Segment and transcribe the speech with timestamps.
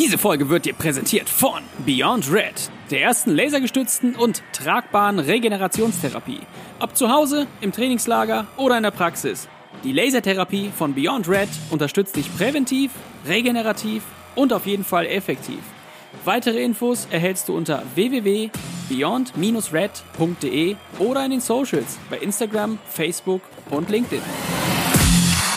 [0.00, 6.40] Diese Folge wird dir präsentiert von Beyond Red, der ersten lasergestützten und tragbaren Regenerationstherapie.
[6.78, 9.46] Ob zu Hause, im Trainingslager oder in der Praxis.
[9.84, 12.92] Die Lasertherapie von Beyond Red unterstützt dich präventiv,
[13.28, 14.02] regenerativ
[14.36, 15.60] und auf jeden Fall effektiv.
[16.24, 24.22] Weitere Infos erhältst du unter www.beyond-red.de oder in den Socials bei Instagram, Facebook und LinkedIn.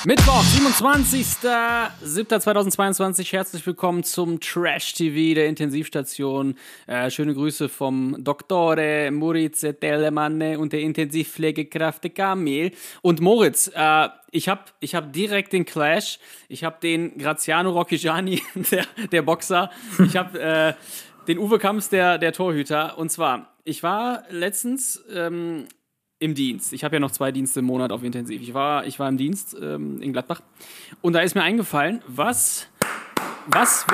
[0.06, 3.32] Mittwoch, 27.07.2022.
[3.32, 6.56] Herzlich willkommen zum Trash TV der Intensivstation.
[6.88, 12.74] Äh, schöne Grüße vom Doktore Moritz Telemanne und der Intensivpflegekraft Kamil.
[13.02, 16.20] Und Moritz, äh, ich habe ich hab direkt den Clash.
[16.50, 18.42] Ich habe den Graziano Rocchigiani,
[18.72, 19.72] der, der Boxer.
[20.06, 20.74] Ich habe äh,
[21.30, 22.98] den Uwe Kamps, der, der Torhüter.
[22.98, 25.70] Und zwar, ich war letztens ähm,
[26.24, 26.72] im Dienst.
[26.72, 28.42] Ich habe ja noch zwei Dienste im Monat auf Intensiv.
[28.42, 30.42] Ich war, ich war im Dienst ähm, in Gladbach
[31.02, 32.70] und da ist mir eingefallen, was,
[33.48, 33.86] was,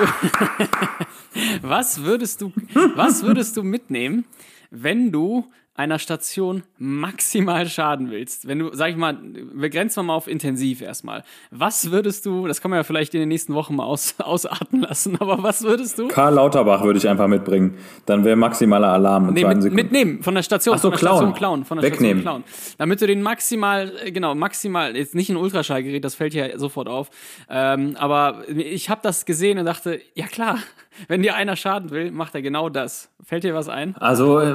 [1.62, 2.52] was würdest du,
[2.94, 4.26] was würdest du mitnehmen,
[4.70, 10.28] wenn du einer Station maximal schaden willst, wenn du, sag ich mal, begrenzt mal auf
[10.28, 11.24] intensiv erstmal.
[11.50, 14.82] Was würdest du, das kann man ja vielleicht in den nächsten Wochen mal aus, ausatmen
[14.82, 16.08] lassen, aber was würdest du?
[16.08, 17.78] Karl Lauterbach würde ich einfach mitbringen.
[18.04, 19.82] Dann wäre maximaler Alarm in nee, zwei mit, Sekunden.
[19.82, 20.74] Mitnehmen von der Station.
[20.74, 21.16] Ach so, von der klauen.
[21.16, 21.64] Station klauen.
[21.64, 22.22] Von der Wegnehmen.
[22.22, 22.74] Station klauen.
[22.76, 26.88] Damit du den maximal, äh, genau, maximal, jetzt nicht ein Ultraschallgerät, das fällt ja sofort
[26.88, 27.10] auf.
[27.48, 30.58] Ähm, aber ich habe das gesehen und dachte, ja klar,
[31.08, 33.08] wenn dir einer schaden will, macht er genau das.
[33.24, 33.94] Fällt dir was ein?
[34.00, 34.54] Also, äh,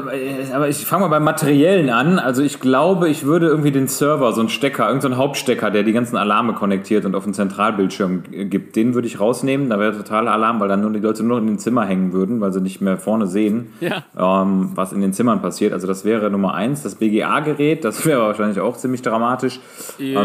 [0.54, 2.18] aber ich fange mal beim Materiellen an.
[2.20, 5.84] Also ich glaube, ich würde irgendwie den Server, so einen Stecker, irgendeinen so Hauptstecker, der
[5.84, 9.70] die ganzen Alarme konnektiert und auf den Zentralbildschirm gibt, den würde ich rausnehmen.
[9.70, 12.42] Da wäre totaler Alarm, weil dann nur die Leute nur in den Zimmer hängen würden,
[12.42, 14.04] weil sie nicht mehr vorne sehen, Ja.
[14.18, 15.72] ähm, was in den Zimmern passiert.
[15.74, 16.82] Also das wäre Nummer eins.
[16.84, 19.60] Das BGA-Gerät, das wäre wahrscheinlich auch ziemlich dramatisch.
[20.00, 20.24] ja,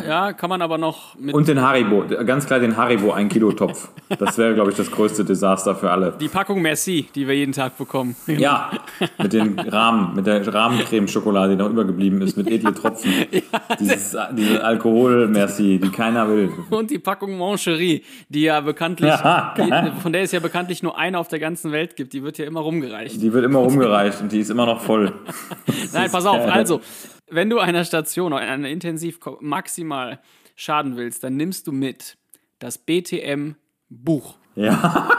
[0.00, 1.30] ja, kann man aber noch mit.
[1.30, 3.88] Ähm, Und den Haribo, ganz klar den Haribo 1 Kilo Topf.
[4.18, 6.14] Das wäre, glaube ich, das größte Desaster für alle.
[6.20, 8.16] die Packung Merci, die wir jeden Tag bekommen.
[8.26, 8.70] Ja,
[9.18, 13.12] mit den Rahmen, mit der Rahmencreme-Schokolade, die noch übergeblieben ist, mit edle Tropfen.
[13.80, 16.52] Dieses, diese Alkohol-Merci, die keiner will.
[16.70, 20.98] Und die Packung Mancherie, die ja bekanntlich, Ja, die, von der es ja bekanntlich nur
[20.98, 23.20] eine auf der ganzen Welt gibt, die wird ja immer rumgereicht.
[23.20, 25.12] Die wird immer rumgereicht und die ist immer noch voll.
[25.92, 26.80] Nein, pass auf, also,
[27.28, 30.20] wenn du einer Station oder einer Intensiv maximal
[30.56, 32.16] schaden willst, dann nimmst du mit
[32.58, 34.39] das BTM-Buch.
[34.54, 35.08] Ja.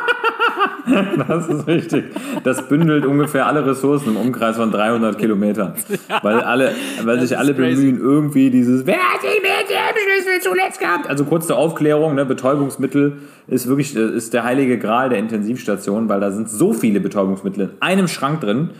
[1.27, 2.05] Das ist richtig.
[2.43, 5.73] Das bündelt ungefähr alle Ressourcen im Umkreis von 300 Kilometern.
[6.21, 7.75] Weil, alle, weil sich alle crazy.
[7.75, 11.07] bemühen, irgendwie dieses Wer hat den BTM-Schlüssel zuletzt gehabt?
[11.07, 16.09] Also kurz zur Aufklärung, ne, Betäubungsmittel ist wirklich äh, ist der heilige Gral der Intensivstation,
[16.09, 18.71] weil da sind so viele Betäubungsmittel in einem Schrank drin.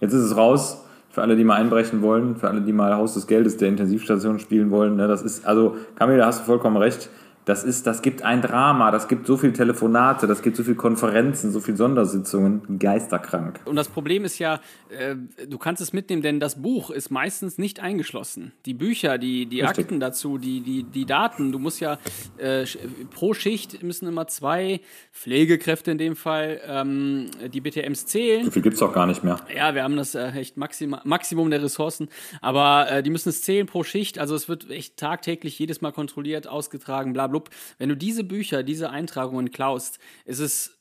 [0.00, 0.84] Jetzt ist es raus.
[1.12, 4.38] Für alle, die mal einbrechen wollen, für alle, die mal Haus des Geldes der Intensivstation
[4.38, 4.96] spielen wollen.
[4.96, 7.10] Ne, das ist, also, Camille, da hast du vollkommen recht.
[7.46, 10.74] Das, ist, das gibt ein Drama, das gibt so viel Telefonate, das gibt so viel
[10.74, 13.60] Konferenzen, so viel Sondersitzungen, geisterkrank.
[13.64, 15.16] Und das Problem ist ja, äh,
[15.48, 18.52] du kannst es mitnehmen, denn das Buch ist meistens nicht eingeschlossen.
[18.66, 19.86] Die Bücher, die, die Richtig.
[19.86, 21.98] Akten dazu, die, die, die Daten, du musst ja
[22.36, 22.64] äh,
[23.10, 24.80] pro Schicht müssen immer zwei
[25.12, 28.44] Pflegekräfte in dem Fall ähm, die BTMs zählen.
[28.44, 29.40] So viel gibt's doch gar nicht mehr.
[29.54, 32.08] Ja, wir haben das äh, echt Maxima, Maximum der Ressourcen,
[32.42, 35.92] aber äh, die müssen es zählen pro Schicht, also es wird echt tagtäglich jedes Mal
[35.92, 37.48] kontrolliert, ausgetragen, bla blub.
[37.78, 40.76] Wenn du diese Bücher, diese Eintragungen klaust, ist es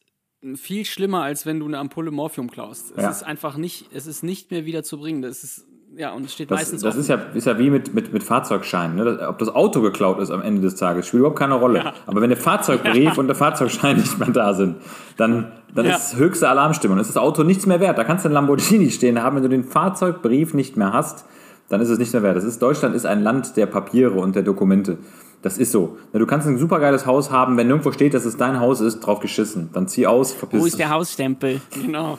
[0.55, 2.91] viel schlimmer, als wenn du eine Ampulle Morphium klaust.
[2.95, 3.09] Es Ja.
[3.09, 5.21] ist einfach nicht, es ist nicht mehr wieder zu bringen.
[5.21, 5.65] Das ist,
[5.97, 7.01] ja, und es steht Das, meistens das offen.
[7.01, 8.95] ist, ja, ist ja wie mit, mit, mit Fahrzeugscheinen.
[8.95, 9.27] Ne?
[9.27, 11.93] Ob das Auto geklaut ist am Ende des Tages, spielt überhaupt keine Rolle.
[12.07, 14.77] Aber wenn der Fahrzeugbrief und der Fahrzeugschein nicht mehr da sind,
[15.17, 15.97] dann, dann Ja.
[15.97, 16.95] ist höchste Alarmstimmung.
[16.95, 17.97] Dann ist das Auto nichts mehr wert.
[17.97, 21.25] Da kannst du einen Lamborghini stehen haben, wenn du den Fahrzeugbrief nicht mehr hast,
[21.67, 22.37] dann ist es nicht mehr wert.
[22.37, 24.99] Das ist, Deutschland ist ein Land der Papiere und der Dokumente.
[25.41, 25.97] Das ist so.
[26.11, 29.19] Du kannst ein supergeiles Haus haben, wenn nirgendwo steht, dass es dein Haus ist, drauf
[29.21, 29.69] geschissen.
[29.71, 31.61] Dann zieh aus, verpiss Wo ist der Hausstempel?
[31.81, 32.17] Genau.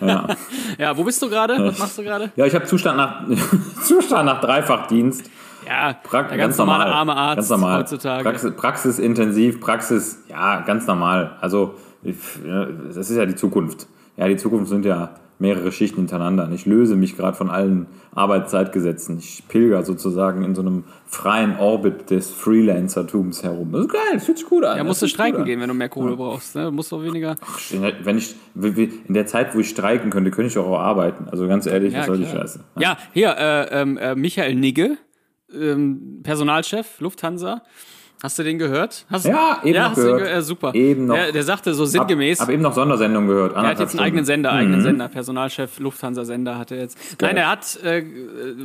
[0.00, 0.28] Ja.
[0.78, 1.56] Ja, wo bist du gerade?
[1.58, 2.30] Was machst du gerade?
[2.36, 3.24] ja, ich habe Zustand nach,
[3.82, 5.28] Zustand nach Dreifachdienst.
[5.66, 7.80] Ja, Pra der ganz, normale arme Arzt ganz normal.
[7.80, 8.22] heutzutage.
[8.22, 11.36] Praxis, praxisintensiv, Praxis, ja, ganz normal.
[11.40, 13.86] Also, das ist ja die Zukunft.
[14.16, 16.48] Ja, die Zukunft sind ja mehrere Schichten hintereinander.
[16.52, 19.18] Ich löse mich gerade von allen Arbeitszeitgesetzen.
[19.18, 23.72] Ich pilger sozusagen in so einem freien Orbit des Freelancertums herum.
[23.72, 24.76] Das ist geil, das fühlt sich gut an.
[24.76, 26.54] Ja, musst du streiken gehen, wenn du mehr Kohle brauchst.
[26.54, 26.66] Ne?
[26.66, 27.36] Du musst doch weniger.
[28.02, 31.28] Wenn ich, in der Zeit, wo ich streiken könnte, könnte ich auch arbeiten.
[31.30, 32.26] Also ganz ehrlich, was soll die.
[32.26, 32.60] Scheiße?
[32.78, 34.96] Ja, hier, äh, ähm, äh, Michael Nigge,
[35.52, 37.62] ähm, Personalchef, Lufthansa,
[38.24, 39.04] Hast du den gehört?
[39.10, 40.22] Hast, Ja, eben ja, noch gehört.
[40.22, 40.74] ge- äh, super.
[40.74, 41.14] Eben noch.
[41.14, 42.40] Der, der sagte so sinngemäß.
[42.40, 43.54] Hab, hab eben noch Sondersendungen gehört.
[43.54, 44.58] Er hat jetzt einen eigenen Sender, Mhm.
[44.60, 47.18] eigenen Sender, Personalchef Lufthansa-Sender hat er jetzt.
[47.18, 47.34] Geil.
[47.34, 48.02] Nein, er hat, äh,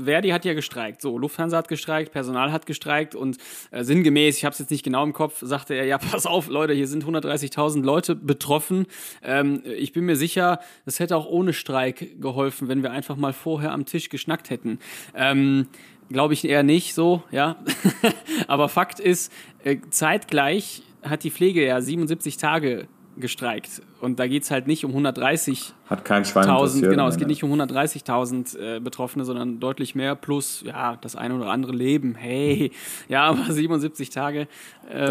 [0.06, 1.02] Verdi hat ja gestreikt.
[1.02, 3.36] So, Lufthansa hat gestreikt, Personal hat gestreikt und
[3.72, 6.48] äh, sinngemäß, ich habe es jetzt nicht genau im Kopf, sagte er, ja, pass auf,
[6.48, 8.86] Leute, hier sind 130.000 Leute betroffen.
[9.22, 13.34] Ähm, ich bin mir sicher, das hätte auch ohne Streik geholfen, wenn wir einfach mal
[13.34, 14.80] vorher am Tisch geschnackt hätten.
[15.14, 15.68] Ähm,
[16.10, 17.58] Glaube ich eher nicht so, ja.
[18.48, 19.32] Aber Fakt ist,
[19.64, 23.82] äh, zeitgleich hat die Pflege ja 77 Tage gestreikt.
[24.02, 26.92] Und da geht's halt nicht um 130 Hat kein Schwein 1000, interessiert.
[26.92, 31.36] genau, es geht nicht um 130.000 äh, Betroffene, sondern deutlich mehr plus, ja, das eine
[31.36, 32.16] oder andere Leben.
[32.16, 32.72] Hey,
[33.08, 34.48] ja, aber 77 Tage,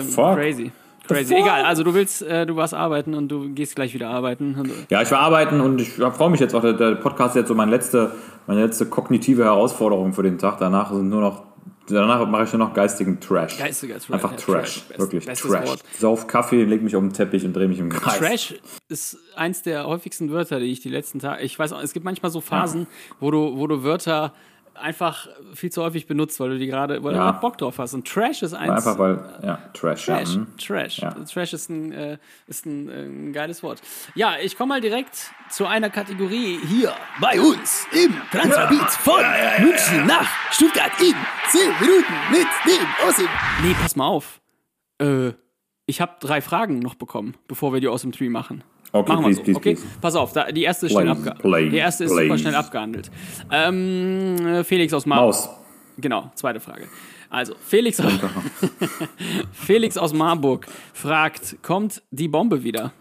[0.00, 0.36] fuck?
[0.36, 0.72] crazy.
[1.08, 1.34] Crazy.
[1.34, 4.54] Egal, also du willst, äh, du warst arbeiten und du gehst gleich wieder arbeiten.
[4.58, 6.60] Und, Ja, ich war arbeiten und ich ja, freue mich jetzt auch.
[6.62, 8.12] Der, der Podcast ist jetzt so meine letzte,
[8.46, 10.58] meine letzte kognitive Herausforderung für den Tag.
[10.58, 11.42] Danach sind nur noch,
[11.88, 13.58] danach mache ich nur noch geistigen Trash.
[13.58, 14.54] Geistiger Trash, Einfach ja, Trash.
[14.54, 14.82] Trash.
[14.88, 15.68] Best- Wirklich Trash.
[15.68, 15.82] Wort.
[15.98, 18.18] Sauf Kaffee, leg mich auf den Teppich und drehe mich im Kreis.
[18.18, 18.54] Trash
[18.88, 21.42] ist eins der häufigsten Wörter, die ich die letzten Tage.
[21.42, 22.86] Ich weiß auch, es gibt manchmal so Phasen,
[23.20, 24.32] wo du, wo du Wörter
[24.80, 27.18] einfach viel zu häufig benutzt, weil du die gerade, weil Ja.
[27.18, 27.94] du gerade Bock drauf hast.
[27.94, 28.70] Und Trash ist eins.
[28.86, 30.06] Einfach weil, ja, Trash.
[30.06, 30.46] Trash, Ja, hm.
[30.58, 30.98] Trash.
[30.98, 31.10] Ja.
[31.10, 33.80] Trash ist ein, äh, ist ein, äh, ein geiles Wort.
[34.14, 39.22] Ja, ich komme mal direkt zu einer Kategorie hier bei uns im Transferbeats von
[39.60, 41.14] München nach Stuttgart in
[41.50, 43.28] 10 Minuten mit dem Ossim.
[43.62, 44.40] Nee, pass mal auf.
[45.00, 45.32] Äh,
[45.88, 48.62] ich habe drei Fragen noch bekommen, bevor wir die aus dem Tree machen.
[48.92, 49.56] Okay, machen wir so.
[49.56, 51.42] okay, pass auf, da, die erste ist schnell Please, abgehandelt.
[51.42, 53.10] please, Die erste ist super schnell abgehandelt.
[53.50, 55.48] Ähm, äh, Felix aus Mar Maus.
[55.96, 56.88] Genau, zweite Frage.
[57.30, 58.00] Also, Felix,
[59.52, 62.92] Felix aus Marburg fragt, kommt die Bombe wieder?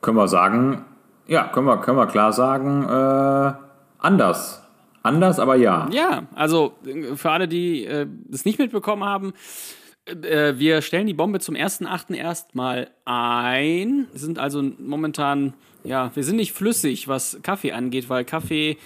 [0.00, 0.84] Können wir sagen,
[1.26, 3.52] ja, können wir, können wir klar sagen, äh,
[3.98, 4.62] anders.
[5.02, 5.88] Anders, aber ja.
[5.92, 9.32] Ja, also äh, für alle, die äh, das nicht mitbekommen haben,
[10.08, 12.14] äh, wir stellen die Bombe zum 1.8.
[12.14, 14.06] erstmal ein.
[14.12, 18.76] Wir sind also momentan, ja, wir sind nicht flüssig, was Kaffee angeht, weil Kaffee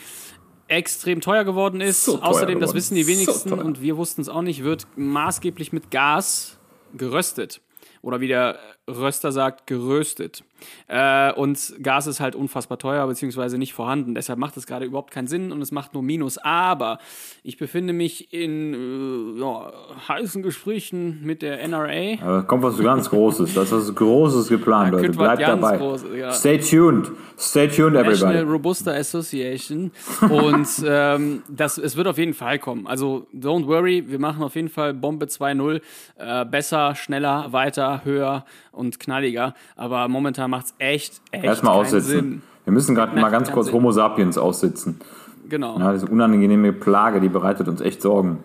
[0.69, 2.05] extrem teuer geworden ist.
[2.05, 2.77] So teuer Außerdem, das geworden.
[2.77, 3.65] wissen die So wenigsten teuer.
[3.65, 6.59] und wir wussten es auch nicht, wird maßgeblich mit Gas
[6.97, 7.61] geröstet.
[8.01, 8.59] Oder wie der
[8.89, 10.45] Röster sagt, geröstet.
[10.89, 14.15] Äh, und Gas ist halt unfassbar teuer, beziehungsweise nicht vorhanden.
[14.15, 16.39] Deshalb macht es gerade überhaupt keinen Sinn und es macht nur Minus.
[16.39, 16.99] Aber
[17.43, 19.73] ich befinde mich in äh, ja,
[20.09, 22.23] heißen Gesprächen mit der NRA.
[22.23, 23.55] Aber kommt was ganz Großes.
[23.55, 25.11] Das ist was Großes geplant, Da Leute.
[25.11, 25.77] Bleibt dabei.
[25.77, 26.33] Großes, ja.
[26.33, 27.11] Stay tuned.
[27.39, 28.53] Stay tuned, National everybody.
[28.53, 29.91] Robusta Association.
[30.29, 32.87] Und ähm, das, es wird auf jeden Fall kommen.
[32.87, 35.81] Also don't worry, wir machen auf jeden Fall Bombe 2.0.
[36.17, 39.55] Äh, besser, schneller, weiter, höher und knalliger.
[39.77, 42.03] Aber momentan macht es echt, echt Erstmal aussitzen.
[42.11, 42.43] Sinn.
[42.65, 43.75] Wir müssen gerade mal ganz kurz Sinn.
[43.75, 45.01] Homo sapiens aussitzen.
[45.49, 45.79] Genau.
[45.79, 48.45] Ja, diese unangenehme Plage, die bereitet uns echt Sorgen.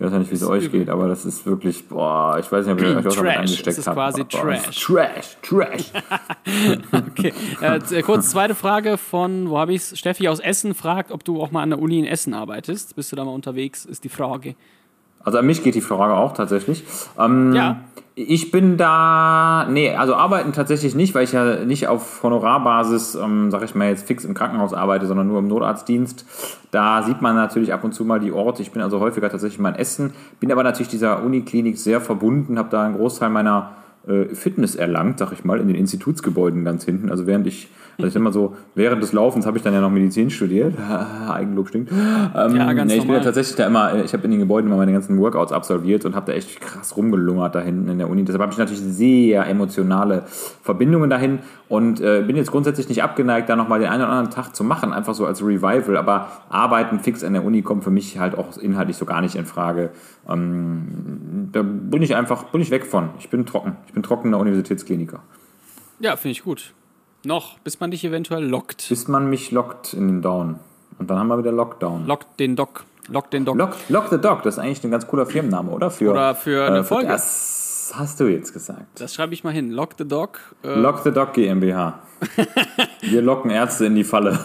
[0.00, 0.80] Ich weiß ja nicht, wie es euch übel.
[0.80, 3.36] geht, aber das ist wirklich, boah, ich weiß nicht, ob ihr euch auch damit Trash.
[3.36, 3.96] angesteckt Es ist habt.
[3.96, 4.84] quasi Trash.
[4.84, 5.92] Trash, Trash.
[6.92, 7.32] Okay.
[7.60, 9.98] Äh, z- kurz zweite Frage von, wo habe ich es?
[9.98, 12.94] Steffi aus Essen fragt, ob du auch mal an der Uni in Essen arbeitest.
[12.96, 14.54] Bist du da mal unterwegs, ist die Frage.
[15.24, 16.84] Also an mich geht die Frage auch tatsächlich.
[17.18, 17.76] Ähm, Ja.
[18.20, 23.52] Ich bin da, nee, also arbeiten tatsächlich nicht, weil ich ja nicht auf Honorarbasis, ähm,
[23.52, 26.26] sag ich mal, jetzt fix im Krankenhaus arbeite, sondern nur im Notarztdienst.
[26.72, 28.60] Da sieht man natürlich ab und zu mal die Orte.
[28.60, 32.58] Ich bin also häufiger tatsächlich mal in Essen, bin aber natürlich dieser Uniklinik sehr verbunden,
[32.58, 33.70] habe da einen Großteil meiner
[34.34, 37.10] Fitness erlangt, sag ich mal, in den Institutsgebäuden ganz hinten.
[37.10, 37.68] Also während ich,
[37.98, 40.74] also ich sag mal so, während des Laufens habe ich dann ja noch Medizin studiert.
[41.28, 41.92] Eigenlob stinkt.
[41.92, 44.68] Ähm, Ja, ganz nee, ich bin ja tatsächlich da immer, ich habe in den Gebäuden
[44.68, 48.08] immer meine ganzen Workouts absolviert und habe da echt krass rumgelungert da hinten in der
[48.08, 48.24] Uni.
[48.24, 50.22] Deshalb habe ich natürlich sehr emotionale
[50.62, 54.30] Verbindungen dahin und äh, bin jetzt grundsätzlich nicht abgeneigt, da nochmal den einen oder anderen
[54.30, 55.96] Tag zu machen, einfach so als Revival.
[55.96, 59.34] Aber Arbeiten fix an der Uni kommt für mich halt auch inhaltlich so gar nicht
[59.34, 59.90] in Frage.
[60.28, 63.10] Ähm, da bin ich einfach, bin ich weg von.
[63.18, 63.76] Ich bin trocken.
[63.86, 65.20] Ich bin trockener Universitätskliniker.
[66.00, 66.74] Ja, finde ich gut.
[67.24, 68.88] Noch, bis man dich eventuell lockt.
[68.88, 70.60] Bis man mich lockt in den Down.
[70.98, 72.06] Und dann haben wir wieder Lockdown.
[72.06, 72.84] Lockt den Doc.
[73.08, 73.56] Lock den Doc.
[73.56, 75.90] Lock, Lock the Dog, das ist eigentlich ein ganz cooler Firmenname, oder?
[75.90, 77.08] Für, Oder für eine Folge.
[77.08, 79.00] Das hast du jetzt gesagt.
[79.00, 79.70] Das schreibe ich mal hin.
[79.70, 80.40] Lock the Dog.
[80.62, 82.02] Äh, Lock the Dog GmbH.
[83.00, 84.38] Wir locken Ärzte in die Falle.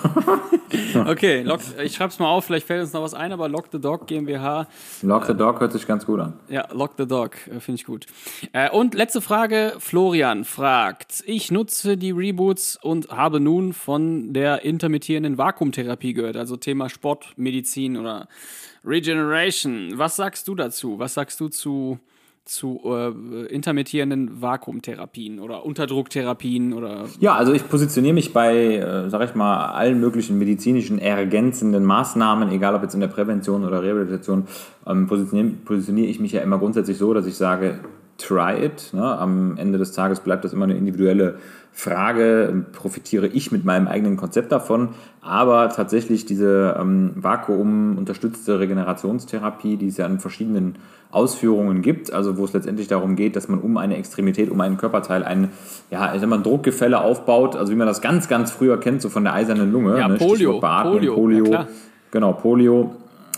[1.08, 3.66] okay, lock, ich schreibe es mal auf, vielleicht fällt uns noch was ein, aber Lock
[3.72, 4.68] the Dog GmbH.
[5.02, 6.34] Lock the Dog hört sich ganz gut an.
[6.50, 8.06] Ja, Lock the Dog, äh, finde ich gut.
[8.54, 14.64] Äh, und letzte Frage, Florian fragt, ich nutze die Reboots und habe nun von der
[14.64, 18.28] intermittierenden Vakuumtherapie gehört, also Thema Sportmedizin oder
[18.86, 19.94] Regeneration.
[19.96, 21.00] Was sagst du dazu?
[21.00, 22.00] Was sagst du zu,
[22.46, 29.24] zu äh, intermittierenden Vakuumtherapien oder Unterdrucktherapien oder Ja, also ich positioniere mich bei, äh, sag
[29.24, 34.48] ich mal, allen möglichen medizinischen ergänzenden Maßnahmen, egal ob jetzt in der Prävention oder Rehabilitation,
[34.86, 37.80] ähm, positioniere, positioniere ich mich ja immer grundsätzlich so, dass ich sage,
[38.18, 38.94] try it.
[38.94, 39.04] Ne?
[39.04, 41.36] Am Ende des Tages bleibt das immer eine individuelle
[41.76, 44.90] Frage, profitiere ich mit meinem eigenen Konzept davon.
[45.22, 50.76] Aber tatsächlich diese ähm, vakuumunterstützte Regenerationstherapie, die es ja in verschiedenen
[51.10, 54.78] Ausführungen gibt, also wo es letztendlich darum geht, dass man um eine Extremität, um einen
[54.78, 55.50] Körperteil ein,
[55.90, 59.02] ja, ich sag mal, ein Druckgefälle aufbaut, also wie man das ganz, ganz früher kennt,
[59.02, 59.98] so von der eisernen Lunge.
[59.98, 60.18] Ja, ne?
[60.18, 60.60] Polio.
[60.60, 61.16] Polio.
[61.16, 61.66] Polio.
[62.12, 62.96] Genau, Polio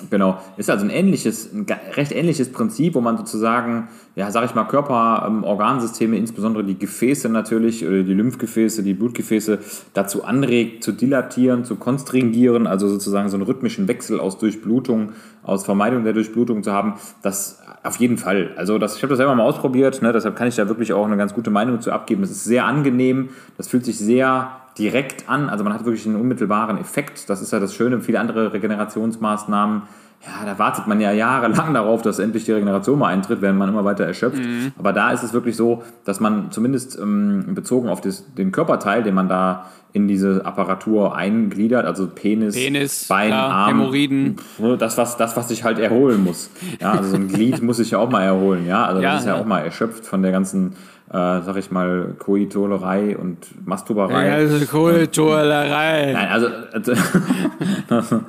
[0.10, 4.54] Genau, ist also ein ähnliches, ein recht ähnliches Prinzip, wo man sozusagen, ja, sag ich
[4.54, 9.60] mal, Körperorgansysteme, ähm, insbesondere die Gefäße natürlich, oder die Lymphgefäße, die Blutgefäße,
[9.94, 15.64] dazu anregt, zu dilatieren, zu konstringieren, also sozusagen so einen rhythmischen Wechsel aus Durchblutung, aus
[15.64, 16.96] Vermeidung der Durchblutung zu haben.
[17.22, 18.52] Das auf jeden Fall.
[18.58, 21.06] Also das, ich habe das selber mal ausprobiert, ne, deshalb kann ich da wirklich auch
[21.06, 22.22] eine ganz gute Meinung zu abgeben.
[22.24, 25.50] Es ist sehr angenehm, das fühlt sich sehr direkt an.
[25.50, 27.30] Also man hat wirklich einen unmittelbaren Effekt.
[27.30, 28.02] Das ist ja das Schöne.
[28.02, 29.84] Viele andere Regenerationsmaßnahmen,
[30.26, 33.70] ja, da wartet man ja jahrelang darauf, dass endlich die Regeneration mal eintritt, während man
[33.70, 34.44] immer weiter erschöpft.
[34.44, 34.72] Mhm.
[34.78, 39.04] Aber da ist es wirklich so, dass man zumindest ähm, bezogen auf das, den Körperteil,
[39.04, 44.36] den man da in diese Apparatur eingliedert, also Penis, Penis Bein, ja, Arm, Hämorrhoiden.
[44.78, 46.50] Das was, das, was sich halt erholen muss.
[46.82, 48.66] Ja, also so ein Glied muss sich ja auch mal erholen.
[48.66, 49.42] Ja, also Ja, das ist ja, ja.
[49.42, 50.74] auch mal erschöpft von der ganzen,
[51.16, 54.34] äh, sag ich mal, Koitolerei und Masturberei.
[54.34, 56.12] also Kulturlerei.
[56.12, 58.20] Nein, also, also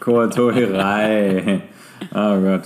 [0.00, 1.62] Kulturerei.
[2.14, 2.62] Oh Gott.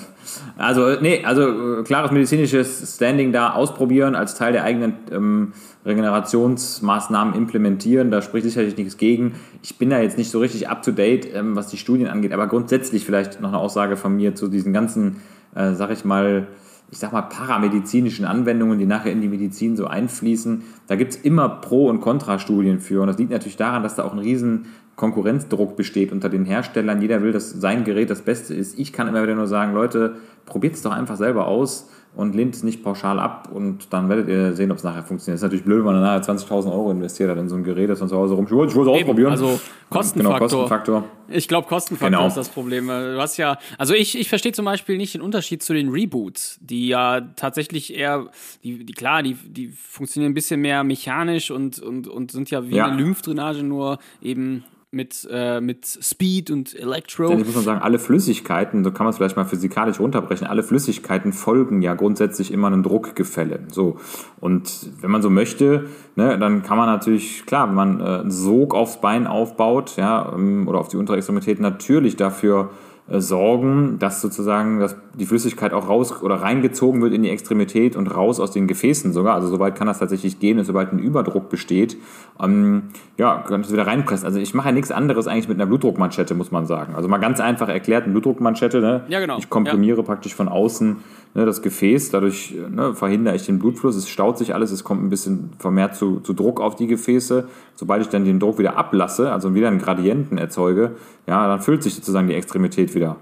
[0.59, 5.53] Also, nee, also klares medizinisches Standing da ausprobieren, als Teil der eigenen ähm,
[5.85, 8.11] Regenerationsmaßnahmen implementieren.
[8.11, 9.37] Da spricht sicherlich nichts gegen.
[9.63, 12.33] Ich bin da jetzt nicht so richtig up to date, ähm, was die Studien angeht,
[12.33, 15.21] aber grundsätzlich vielleicht noch eine Aussage von mir zu diesen ganzen,
[15.55, 16.49] äh, sag ich mal,
[16.91, 20.63] ich sag mal, paramedizinischen Anwendungen, die nachher in die Medizin so einfließen.
[20.87, 23.01] Da gibt es immer Pro- und Kontrastudien für.
[23.01, 27.03] Und das liegt natürlich daran, dass da auch ein riesen Konkurrenzdruck besteht unter den Herstellern.
[27.03, 28.79] Jeder will, dass sein Gerät das Beste ist.
[28.79, 30.17] Ich kann immer wieder nur sagen, Leute,
[30.47, 34.29] probiert es doch einfach selber aus und lehnt es nicht pauschal ab und dann werdet
[34.29, 35.35] ihr sehen, ob es nachher funktioniert.
[35.35, 37.91] Das ist natürlich blöd, wenn man nachher 20.000 Euro investiert hat in so ein Gerät,
[37.91, 38.71] das man zu Hause rumschult.
[38.71, 39.31] Ich wollte es ausprobieren.
[39.31, 40.39] also Kostenfaktor.
[40.39, 41.05] Genau, Kostenfaktor.
[41.29, 42.27] Ich glaube, Kostenfaktor Genau.
[42.27, 42.87] ist das Problem.
[42.89, 46.59] Du hast ja, also ich, ich verstehe zum Beispiel nicht den Unterschied zu den Reboots,
[46.61, 48.27] die ja tatsächlich eher,
[48.65, 52.67] die, die klar, die, die funktionieren ein bisschen mehr mechanisch und, und, und sind ja
[52.69, 52.87] wie Ja.
[52.87, 54.65] eine Lymphdrainage, nur eben
[54.97, 57.31] mit, äh, mit Speed und Electro.
[57.31, 60.63] Ich muss mal sagen, alle Flüssigkeiten, so kann man es vielleicht mal physikalisch runterbrechen, alle
[60.63, 63.61] Flüssigkeiten folgen ja grundsätzlich immer einem Druckgefälle.
[63.71, 63.99] So.
[64.41, 65.87] Und wenn man so möchte,
[66.17, 70.33] ne, dann kann man natürlich, klar, wenn man äh, einen Sog aufs Bein aufbaut, ja,
[70.35, 72.71] ähm, oder auf die untere Extremität, natürlich dafür
[73.09, 78.09] sorgen, dass sozusagen dass die Flüssigkeit auch raus oder reingezogen wird in die Extremität und
[78.09, 79.35] raus aus den Gefäßen sogar.
[79.35, 81.97] Also soweit kann das tatsächlich gehen, sobald ein Überdruck besteht.
[82.43, 82.85] Ähm,
[83.17, 84.27] ja, kann es wieder reinpressen.
[84.27, 86.97] Also ich mache ja nichts anderes eigentlich mit einer Blutdruckmanschette, muss man sagen.
[86.97, 89.05] Also mal ganz einfach erklärt, eine Blutdruckmanschette, ne?
[89.09, 89.39] Ja, genau.
[89.39, 90.97] Ich komprimiere praktisch von außen
[91.35, 95.03] ne, das Gefäß, dadurch ne, verhindere ich den Blutfluss, es staut sich alles, es kommt
[95.03, 97.49] ein bisschen vermehrt zu, zu Druck auf die Gefäße.
[97.75, 100.93] Sobald ich dann den Druck wieder ablasse, also wieder einen Gradienten erzeuge,
[101.27, 103.17] ja, dann füllt sich sozusagen die Extremität wieder.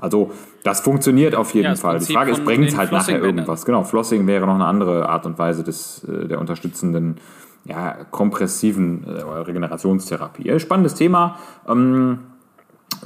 [0.00, 0.30] Also
[0.64, 1.94] das funktioniert auf jeden Ja, Fall.
[1.94, 3.64] Die Prinzip Frage ist, bringt es halt nachher irgendwas?
[3.64, 7.16] Genau, Flossing wäre noch eine andere Art und Weise des, äh, der unterstützenden,
[7.64, 10.46] ja, kompressiven äh, Regenerationstherapie.
[10.46, 11.38] Ja, Spannendes Thema.
[11.68, 12.18] Ähm,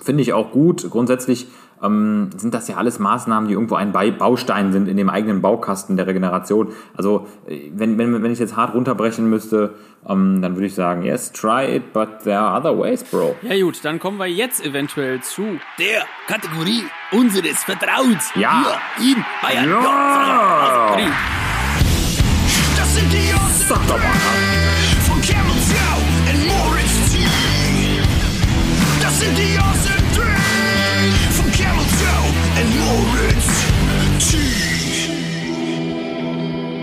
[0.03, 0.91] Finde ich auch gut.
[0.91, 1.49] Grundsätzlich
[1.83, 5.97] ähm, sind das ja alles Maßnahmen, die irgendwo ein Baustein sind in dem eigenen Baukasten
[5.97, 6.73] der Regeneration.
[6.97, 9.75] Also äh, wenn, wenn, wenn ich jetzt hart runterbrechen müsste,
[10.09, 13.35] ähm, dann würde ich sagen, yes, try it, but there are other ways, bro.
[13.43, 18.31] Ja gut, dann kommen wir jetzt eventuell zu der Kategorie unseres Vertrauens.
[18.35, 18.79] Ja.
[18.99, 19.71] Hier, in Bayern.
[19.71, 20.89] Ja.
[20.89, 21.13] Kategorie.
[22.77, 23.67] Das sind die Jungs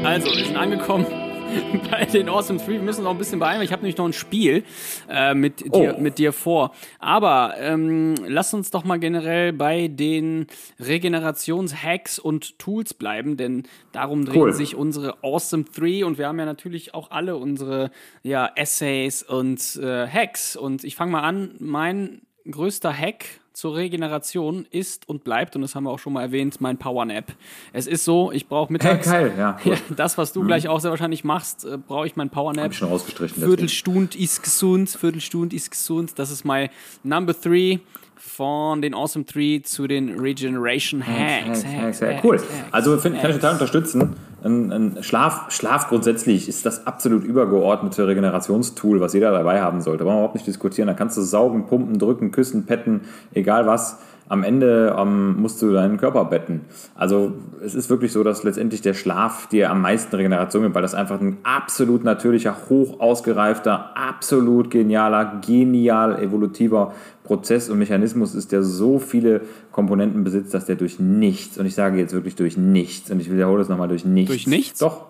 [0.04, 1.06] Also, wir sind angekommen
[1.92, 2.74] bei den Awesome Three.
[2.74, 4.64] Wir müssen noch ein bisschen beeilen, weil ich habe nämlich noch ein Spiel
[5.10, 6.02] äh, mit, dir, Oh.
[6.02, 6.74] mit dir vor.
[7.00, 10.48] Aber ähm, lass uns doch mal generell bei den
[10.80, 14.54] Regenerations-Hacks und Tools bleiben, denn darum drehen Cool.
[14.54, 17.90] sich unsere Awesome Three und wir haben ja natürlich auch alle unsere
[18.24, 20.56] ja, Essays und äh, Hacks.
[20.58, 25.76] Und ich fange mal an, mein größter Hack zur Regeneration ist und bleibt, und das
[25.76, 27.34] haben wir auch schon mal erwähnt, mein Powernap.
[27.72, 29.58] Es ist so, ich brauche Hey, mittags geil, ja.
[29.66, 29.78] Cool.
[29.96, 32.66] das, was du gleich auch sehr wahrscheinlich machst, äh, brauche ich mein Powernap.
[32.66, 33.36] Hab ich schon rausgestrichen.
[33.36, 33.52] deswegen.
[33.52, 36.14] Viertelstunde ist gesund, Viertelstunde ist gesund.
[36.18, 36.70] Das ist mein
[37.04, 37.80] Number Three
[38.16, 41.64] von den Awesome Three zu den Regeneration Hacks.
[41.66, 42.42] Hacks, Hacks, Cool.
[42.72, 44.16] Also find, kann ich total unterstützen.
[44.44, 50.04] Ein, ein Schlaf, Schlaf grundsätzlich ist das absolut übergeordnete Regenerationstool, was jeder dabei haben sollte.
[50.04, 50.88] Wollen wir überhaupt nicht diskutieren.
[50.88, 53.02] Da kannst du saugen, pumpen, drücken, küssen, petten,
[53.34, 54.00] egal was.
[54.30, 56.62] Am Ende ähm, musst du deinen Körper betten.
[56.96, 60.82] Also es ist wirklich so, dass letztendlich der Schlaf dir am meisten Regeneration gibt, weil
[60.82, 68.52] das einfach ein absolut natürlicher, hoch ausgereifter, absolut genialer, genial evolutiver Prozess und Mechanismus ist,
[68.52, 72.58] der so viele Komponenten besitzt, dass der durch nichts, und ich sage jetzt wirklich durch
[72.58, 74.30] nichts, und ich wiederhole es nochmal, durch nichts.
[74.30, 74.80] Durch nichts?
[74.80, 75.06] Doch,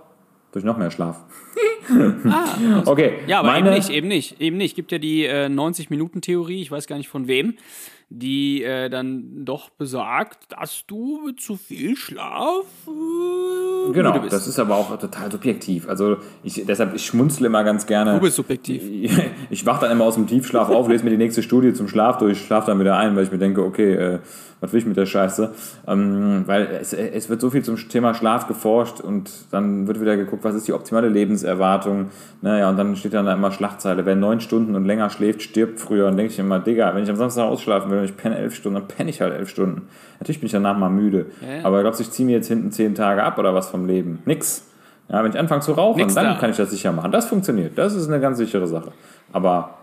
[0.52, 1.22] durch noch mehr Schlaf.
[2.26, 4.76] Ah, Okay, Ja, aber meine, eben nicht, eben nicht, eben nicht.
[4.76, 7.56] Gibt ja die äh, 90-Minuten-Theorie, ich weiß gar nicht von wem,
[8.10, 14.60] die äh, dann doch besagt, dass du mit zu viel Schlaf äh, Genau, das ist
[14.60, 15.88] aber auch total subjektiv.
[15.90, 18.14] Also ich, deshalb, ich schmunzle immer ganz gerne.
[18.16, 18.84] du bist subjektiv.
[19.50, 22.18] Ich wach dann immer aus dem Tiefschlaf auf, lese mir die nächste Studie zum Schlaf
[22.18, 24.20] durch, schlaf dann wieder ein, weil ich mir denke, okay, äh,
[24.64, 25.54] was will ich mit der Scheiße?
[25.88, 30.16] Ähm, weil es, es wird so viel zum Thema Schlaf geforscht und dann wird wieder
[30.16, 32.12] geguckt, was ist die optimale Lebenserwartung.
[32.42, 35.82] Naja, und dann steht dann da immer Schlachtzeile, wer neun Stunden und länger schläft, stirbt
[35.82, 36.08] früher.
[36.08, 38.80] Und denke ich immer, Digga, wenn ich am Samstag ausschlafen und ich penne elf Stunden,
[38.80, 39.88] dann penne ich halt elf Stunden.
[40.20, 41.28] Natürlich bin ich danach mal müde.
[41.42, 41.66] Ja.
[41.66, 44.22] Aber glaubst du, ich ziehe mir jetzt hinten zehn Tage ab oder was vom Leben?
[44.26, 44.68] Nix.
[45.10, 46.36] Ja, wenn ich anfange zu rauchen, Nix dann da.
[46.36, 47.12] kann ich das sicher machen.
[47.12, 47.78] Das funktioniert.
[47.78, 48.92] Das ist eine ganz sichere Sache.
[49.32, 49.78] Aber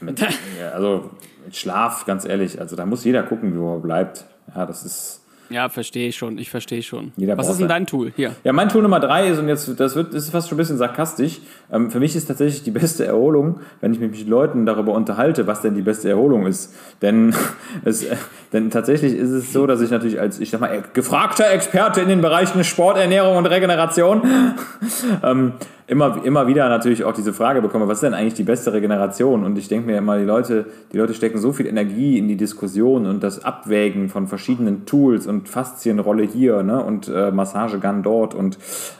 [0.00, 0.24] mit,
[0.74, 1.10] also
[1.44, 4.24] mit Schlaf, ganz ehrlich, also da muss jeder gucken, wo er bleibt.
[4.54, 5.19] Ja, das ist.
[5.50, 7.12] Ja, verstehe ich schon, ich verstehe schon.
[7.16, 8.12] Jeder Was ist denn dein Tool?
[8.14, 8.36] Hier.
[8.44, 10.60] Ja, mein Tool Nummer drei ist, und jetzt, das wird, das ist fast schon ein
[10.60, 11.40] bisschen sarkastisch.
[11.72, 15.48] Ähm, für mich ist tatsächlich die beste Erholung, wenn ich mich mit Leuten darüber unterhalte,
[15.48, 16.72] was denn die beste Erholung ist.
[17.02, 17.34] Denn,
[17.84, 18.06] es,
[18.52, 22.08] denn tatsächlich ist es so, dass ich natürlich als, ich sag mal, gefragter Experte in
[22.08, 24.22] den Bereichen Sport, Ernährung und Regeneration
[25.24, 25.54] ähm,
[25.90, 29.44] immer, immer wieder natürlich auch diese Frage bekomme, was ist denn eigentlich die beste Regeneration?
[29.44, 32.36] Und ich denke mir immer, die Leute, die Leute stecken so viel Energie in die
[32.36, 36.82] Diskussion und das Abwägen von verschiedenen Tools und Faszienrolle hier ne?
[36.82, 38.56] und äh, Massagegun dort und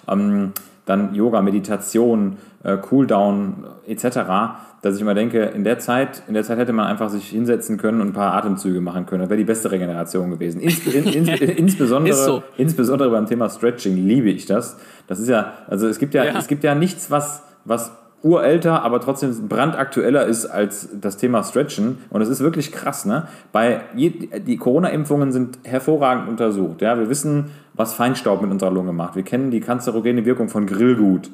[0.09, 0.53] ähm,
[0.85, 4.19] dann Yoga, Meditation, äh, Cooldown etc.,
[4.83, 7.77] dass ich immer denke, in der Zeit, in der Zeit hätte man einfach sich hinsetzen
[7.77, 9.21] können und ein paar Atemzüge machen können.
[9.21, 10.61] Das wäre die beste Regeneration gewesen.
[10.61, 11.27] Ins, in, in,
[11.57, 12.43] insbesondere, so.
[12.57, 14.79] insbesondere beim Thema Stretching liebe ich das.
[15.07, 16.39] Das ist ja, also es gibt ja, Ja.
[16.39, 21.99] es gibt ja nichts, was, was urälter, aber trotzdem brandaktueller ist als das Thema Stretchen.
[22.11, 23.29] Und es ist wirklich krass, ne?
[23.53, 24.11] Bei je,
[24.47, 26.81] die Corona-Impfungen sind hervorragend untersucht.
[26.83, 29.17] Ja, wir wissen, was Feinstaub mit unserer Lunge macht.
[29.17, 31.31] Wir kennen die kanzerogene Wirkung von Grillgut.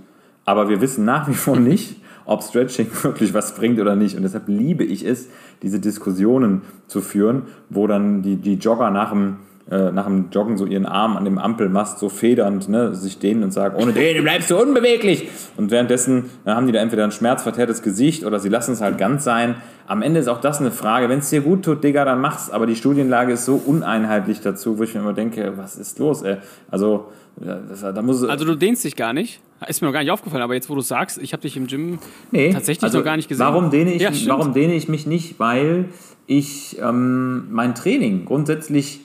[0.46, 4.16] Aber wir wissen nach wie vor nicht, ob Stretching wirklich was bringt oder nicht.
[4.16, 5.28] Und deshalb liebe ich es,
[5.62, 9.36] diese Diskussionen zu führen, wo dann die, die Jogger nach dem,
[9.70, 13.42] äh, nach dem Joggen so ihren Arm an dem Ampelmast so federnd ne, sich dehnen
[13.42, 15.28] und sagen, ohne den bleibst du unbeweglich.
[15.56, 18.96] Und währenddessen äh, haben die da entweder ein schmerzverzerrtes Gesicht oder sie lassen es halt
[18.98, 19.56] ganz sein.
[19.88, 21.08] Am Ende ist auch das eine Frage.
[21.08, 22.50] Wenn es dir gut tut, Digga, dann mach's.
[22.50, 26.22] Aber die Studienlage ist so uneinheitlich dazu, wo ich mir immer denke, was ist los,
[26.22, 26.36] ey?
[26.70, 27.06] Also,
[27.44, 29.40] ja, das, da muss es- Also du dehnst dich gar nicht.
[29.66, 31.66] Ist mir noch gar nicht aufgefallen, aber jetzt, wo du sagst, ich habe dich im
[31.66, 31.98] Gym
[32.30, 33.46] Nee, tatsächlich also noch gar nicht gesehen.
[33.46, 35.38] Warum dehne ich, Ja, warum dehne ich mich nicht?
[35.40, 35.86] Weil
[36.26, 39.00] ich ähm, mein Training grundsätzlich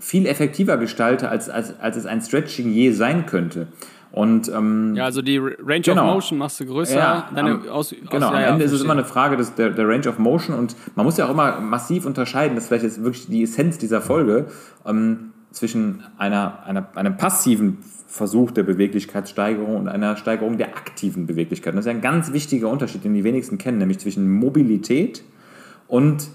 [0.00, 3.68] viel effektiver gestalte, als, als, als es ein Stretching je sein könnte.
[4.12, 6.08] Und ähm, Ja, also die Range Genau.
[6.08, 6.96] of Motion machst du größer.
[6.98, 9.36] ja, deine am, aus, genau, aus, ja, am ja, Ende ist es immer eine Frage
[9.36, 12.64] des, der, der Range of Motion und man muss ja auch immer massiv unterscheiden, das
[12.64, 14.46] ist vielleicht jetzt wirklich die Essenz dieser Folge,
[14.84, 21.72] ähm, zwischen einer, einer, einem passiven Versuch der Beweglichkeitssteigerung und einer Steigerung der aktiven Beweglichkeit.
[21.72, 25.22] Und das ist ja ein ganz wichtiger Unterschied, den die wenigsten kennen, nämlich zwischen Mobilität
[25.86, 26.28] und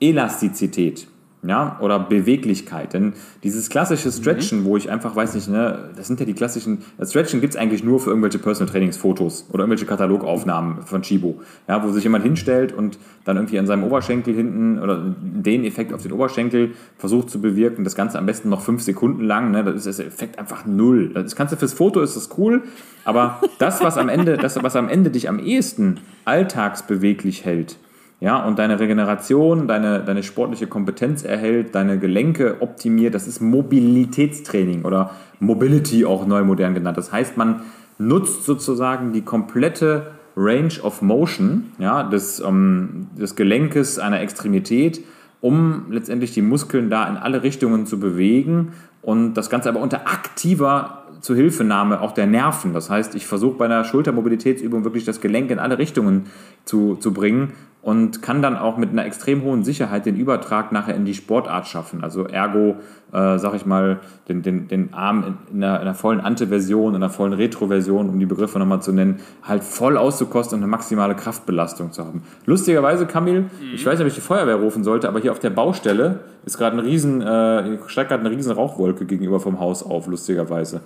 [0.00, 1.06] Elastizität.
[1.44, 2.92] Ja, oder Beweglichkeit.
[2.92, 6.84] Denn dieses klassische Stretchen, wo ich einfach weiß nicht, ne, das sind ja die klassischen.
[6.98, 11.40] Das Stretchen gibt es eigentlich nur für irgendwelche Personal Trainingsfotos oder irgendwelche Katalogaufnahmen von Chibo.
[11.66, 15.92] Ja, wo sich jemand hinstellt und dann irgendwie an seinem Oberschenkel hinten oder den Effekt
[15.92, 17.82] auf den Oberschenkel versucht zu bewirken.
[17.82, 19.50] Das Ganze am besten noch fünf Sekunden lang.
[19.50, 21.10] Ne, das ist der Effekt einfach null.
[21.12, 22.62] Das kannst du fürs Foto ist das cool,
[23.04, 27.78] aber das, was am Ende, das, was am Ende dich am ehesten alltagsbeweglich hält,
[28.22, 34.84] ja, und deine Regeneration, deine, deine sportliche Kompetenz erhält, deine Gelenke optimiert, das ist Mobilitätstraining
[34.84, 36.96] oder Mobility auch neu modern genannt.
[36.96, 37.62] Das heißt, man
[37.98, 45.00] nutzt sozusagen die komplette Range of Motion ja, des, ähm, des Gelenkes einer Extremität,
[45.40, 48.68] um letztendlich die Muskeln da in alle Richtungen zu bewegen
[49.02, 52.72] und das Ganze aber unter aktiver Zuhilfenahme auch der Nerven.
[52.72, 56.26] Das heißt, ich versuche bei einer Schultermobilitätsübung wirklich das Gelenk in alle Richtungen
[56.64, 60.94] zu, zu bringen und kann dann auch mit einer extrem hohen Sicherheit den Übertrag nachher
[60.94, 62.04] in die Sportart schaffen.
[62.04, 62.76] Also ergo,
[63.12, 66.94] äh, sag ich mal, den, den, den Arm in, in, einer, in einer vollen Ante-Version,
[66.94, 70.70] in einer vollen Retro-Version, um die Begriffe nochmal zu nennen, halt voll auszukosten und eine
[70.70, 72.22] maximale Kraftbelastung zu haben.
[72.46, 75.50] Lustigerweise, Kamil, ich weiß nicht, ob ich die Feuerwehr rufen sollte, aber hier auf der
[75.50, 80.06] Baustelle ist gerade ein riesen, äh, steigt gerade eine riesen Rauchwolke gegenüber vom Haus auf,
[80.06, 80.82] lustigerweise.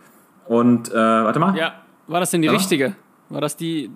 [0.47, 1.55] und äh, warte mal.
[1.55, 1.73] Ja,
[2.07, 2.53] war das denn die Ja.
[2.53, 2.95] richtige?
[3.29, 3.89] War das die,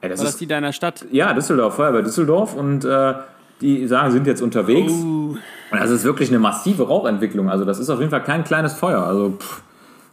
[0.00, 1.04] Ey, das war das ist, die deiner Stadt?
[1.12, 3.14] ja, Düsseldorf, Feuerwehr Düsseldorf und äh,
[3.60, 4.90] die sagen, sind jetzt unterwegs.
[4.92, 5.36] Uh,
[5.70, 7.50] Und das ist wirklich eine massive Rauchentwicklung.
[7.50, 9.02] Also das ist auf jeden Fall kein kleines Feuer.
[9.04, 9.62] Also pff,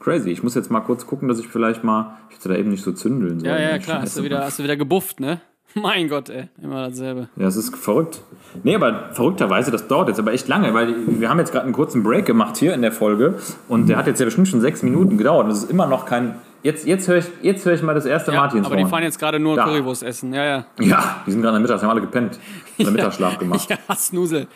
[0.02, 0.30] crazy.
[0.32, 2.84] Ich muss jetzt mal kurz gucken, dass ich vielleicht mal, ich hätte da eben nicht
[2.84, 3.52] so zündeln sollen.
[3.54, 4.02] ja, ja, klar.
[4.02, 5.40] Hast du, wieder, hast du wieder gebufft, ne?
[5.82, 6.50] Mein Gott, ey.
[6.62, 7.30] Immer dasselbe.
[7.36, 8.22] Ja, es ist verrückt.
[8.64, 11.74] Nee, aber verrückterweise, das dauert jetzt aber echt lange, weil wir haben jetzt gerade einen
[11.74, 13.36] kurzen Break gemacht hier in der Folge
[13.68, 16.06] und der hat jetzt ja bestimmt schon sechs Minuten gedauert und es ist immer noch
[16.06, 16.36] kein.
[16.64, 18.74] Jetzt, jetzt höre ich, jetzt höre ich mal das erste Ja, Martinshorn.
[18.74, 19.66] aber die fahren jetzt gerade nur Da.
[19.66, 20.34] Currywurst essen.
[20.34, 20.66] Ja, ja.
[20.80, 22.40] Ja, die sind gerade am Mittag, haben alle gepennt.
[22.80, 23.70] Oder Mittagsschlaf gemacht.
[23.70, 24.48] Ja, Snusel.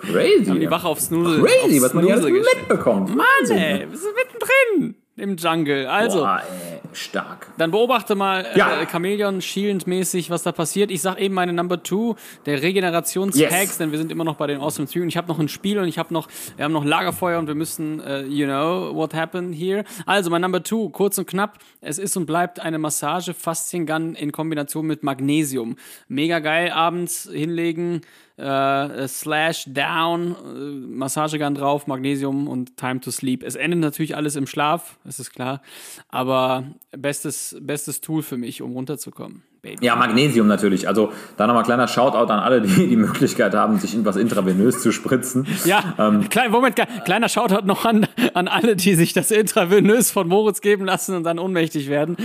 [0.00, 0.46] Crazy.
[0.46, 1.42] Haben die Wache auf Snusel.
[1.42, 3.14] Crazy, auf was man hier Snusel mitbekommt.
[3.16, 3.86] Mann, ey.
[3.90, 5.86] Wir sind mittendrin im Jungle.
[5.88, 7.48] Also, Boah, ey, stark.
[7.58, 8.80] dann beobachte mal Ja.
[8.80, 10.90] äh, Chameleon Shield mäßig, was da passiert.
[10.90, 13.78] Ich sag eben meine Number Two, der Regenerationshacks, Yes.
[13.78, 15.78] denn wir sind immer noch bei den Awesome Three und ich habe noch ein Spiel
[15.78, 19.14] und ich habe noch, wir haben noch Lagerfeuer und wir müssen, äh, you know, what
[19.14, 19.84] happened here.
[20.06, 24.32] Also mein Number Two, kurz und knapp, es ist und bleibt eine Massage Fasziengun in
[24.32, 25.76] Kombination mit Magnesium.
[26.08, 28.02] Mega geil, abends hinlegen,
[28.42, 33.42] äh, Slash Down, äh, Massagegun drauf, Magnesium und Time to Sleep.
[33.42, 35.62] Es endet natürlich alles im Schlaf, das ist klar,
[36.08, 36.64] aber
[36.96, 39.42] bestes, bestes Tool für mich, um runterzukommen.
[39.62, 39.86] Baby.
[39.86, 40.88] Ja, Magnesium natürlich.
[40.88, 44.90] Also da nochmal kleiner Shoutout an alle, die die Möglichkeit haben, sich irgendwas intravenös zu
[44.90, 45.46] spritzen.
[45.64, 46.28] Ja, Ähm.
[46.28, 50.62] klein, Moment, kle- kleiner Shoutout noch an, an alle, die sich das intravenös von Moritz
[50.62, 52.16] geben lassen und dann ohnmächtig werden.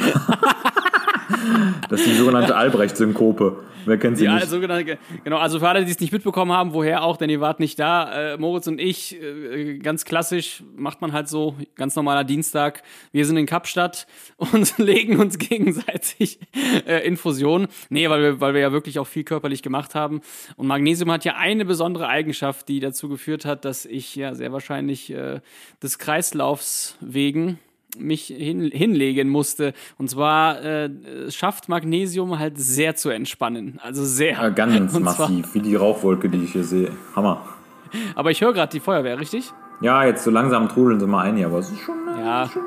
[1.90, 3.58] Das ist die sogenannte Albrecht-Synkope.
[3.88, 4.50] Wer kennt sie Ja, nicht?
[4.50, 7.62] sogenannte, genau, also für alle, die es nicht mitbekommen haben, woher auch, denn ihr wart
[7.62, 8.34] nicht da.
[8.34, 12.84] Äh, Moritz und ich, äh, ganz klassisch, macht man halt so, ganz normaler Dienstag.
[13.14, 14.06] Wir sind in Kapstadt
[14.38, 16.40] und legen uns gegenseitig
[16.86, 17.68] äh, Infusionen.
[17.90, 20.20] Nee, weil wir, weil wir ja wirklich auch viel körperlich gemacht haben.
[20.58, 24.52] Und Magnesium hat ja eine besondere Eigenschaft, die dazu geführt hat, dass ich ja sehr
[24.52, 25.40] wahrscheinlich äh,
[25.82, 27.58] des Kreislaufs wegen
[28.00, 29.74] mich hin, hinlegen musste.
[29.98, 30.86] Und zwar äh,
[31.28, 33.80] es schafft Magnesium halt sehr zu entspannen.
[33.84, 34.34] Also sehr.
[34.34, 36.92] Ja, ganz Und massiv, wie die Rauchwolke, die ich hier sehe.
[37.16, 37.42] Hammer.
[38.16, 39.52] Aber ich höre gerade die Feuerwehr, richtig?
[39.82, 42.50] Ja, jetzt so langsam trudeln sie mal ein hier, aber es ist schon, äh, Ja.
[42.52, 42.64] schon,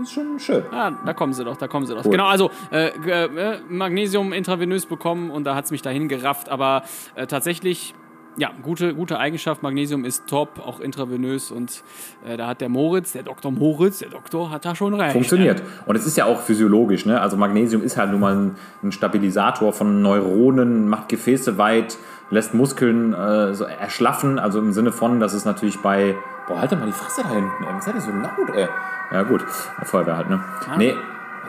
[0.00, 0.64] ist schon schön.
[0.72, 2.04] Ah, da kommen sie doch, da kommen sie doch.
[2.04, 2.10] Cool.
[2.10, 6.48] Genau, also äh, äh, Magnesium intravenös bekommen und da hat es mich dahin gerafft.
[6.48, 6.82] Aber
[7.14, 7.94] äh, tatsächlich,
[8.36, 9.62] ja, gute, gute Eigenschaft.
[9.62, 11.50] Magnesium ist top, auch intravenös.
[11.50, 11.82] Und
[12.26, 13.50] äh, da hat der Moritz, der Dr.
[13.50, 15.12] Moritz, der Doktor, hat da schon recht.
[15.12, 15.62] Funktioniert.
[15.86, 17.06] Und es ist ja auch physiologisch.
[17.06, 17.20] Ne?
[17.20, 21.98] Also Magnesium ist halt nun mal ein, ein Stabilisator von Neuronen, macht Gefäße weit,
[22.30, 24.38] lässt Muskeln äh, so erschlaffen.
[24.38, 26.16] Also im Sinne von, dass es natürlich bei...
[26.48, 27.64] Boah, halt doch mal die Fresse da hinten.
[27.64, 27.74] Ey.
[27.74, 28.68] Was seid ihr so laut, ey?
[29.12, 29.42] Ja gut,
[29.82, 30.40] Feuerwehr halt, ne?
[30.78, 30.94] Nee,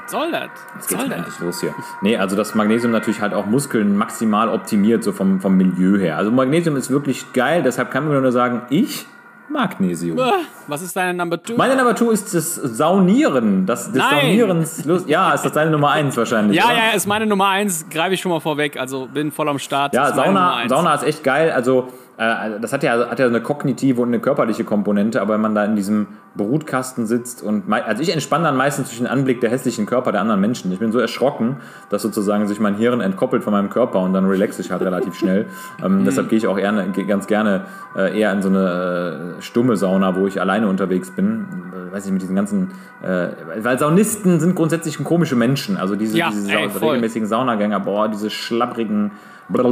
[0.03, 0.41] Was soll das?
[0.41, 1.17] Was Jetzt soll geht's das?
[1.17, 1.75] endlich los hier.
[2.01, 6.17] Nee, also das Magnesium natürlich halt auch Muskeln maximal optimiert, so vom, vom Milieu her.
[6.17, 9.05] Also Magnesium ist wirklich geil, deshalb kann man nur sagen, ich
[9.49, 10.19] Magnesium.
[10.67, 11.55] Was ist deine Number Two?
[11.57, 13.65] Meine Nummer two ist das Saunieren.
[13.65, 14.21] Das, Nein.
[14.21, 14.83] Saunierens.
[15.07, 16.57] Ja, ist das deine Nummer eins wahrscheinlich.
[16.57, 16.75] ja, oder?
[16.75, 18.77] ja, ist meine Nummer eins, greife ich schon mal vorweg.
[18.77, 19.93] Also bin voll am Start.
[19.93, 20.63] Ja, Sauna.
[20.67, 21.51] Sauna ist echt geil.
[21.51, 25.41] Also, äh, das hat ja, hat ja eine kognitive und eine körperliche Komponente, aber wenn
[25.41, 27.71] man da in diesem Brutkasten sitzt und.
[27.71, 30.71] Also, ich entspanne dann meistens durch den Anblick der hässlichen Körper der anderen Menschen.
[30.71, 31.57] Ich bin so erschrocken,
[31.89, 35.15] dass sozusagen sich mein Hirn entkoppelt von meinem Körper und dann relaxe ich halt relativ
[35.15, 35.45] schnell.
[35.83, 39.77] Ähm, Deshalb gehe ich auch ge- ganz gerne äh, eher in so eine äh, stumme
[39.77, 41.45] Sauna, wo ich alleine unterwegs bin.
[41.91, 42.71] weiß ich, mit diesen ganzen,
[43.03, 43.27] äh,
[43.61, 45.77] weil Saunisten sind grundsätzlich komische Menschen.
[45.77, 46.89] Also diese, Ja, diese ey, Sau- voll.
[46.89, 49.11] regelmäßigen Saunagänger, boah, diese schlapprigen,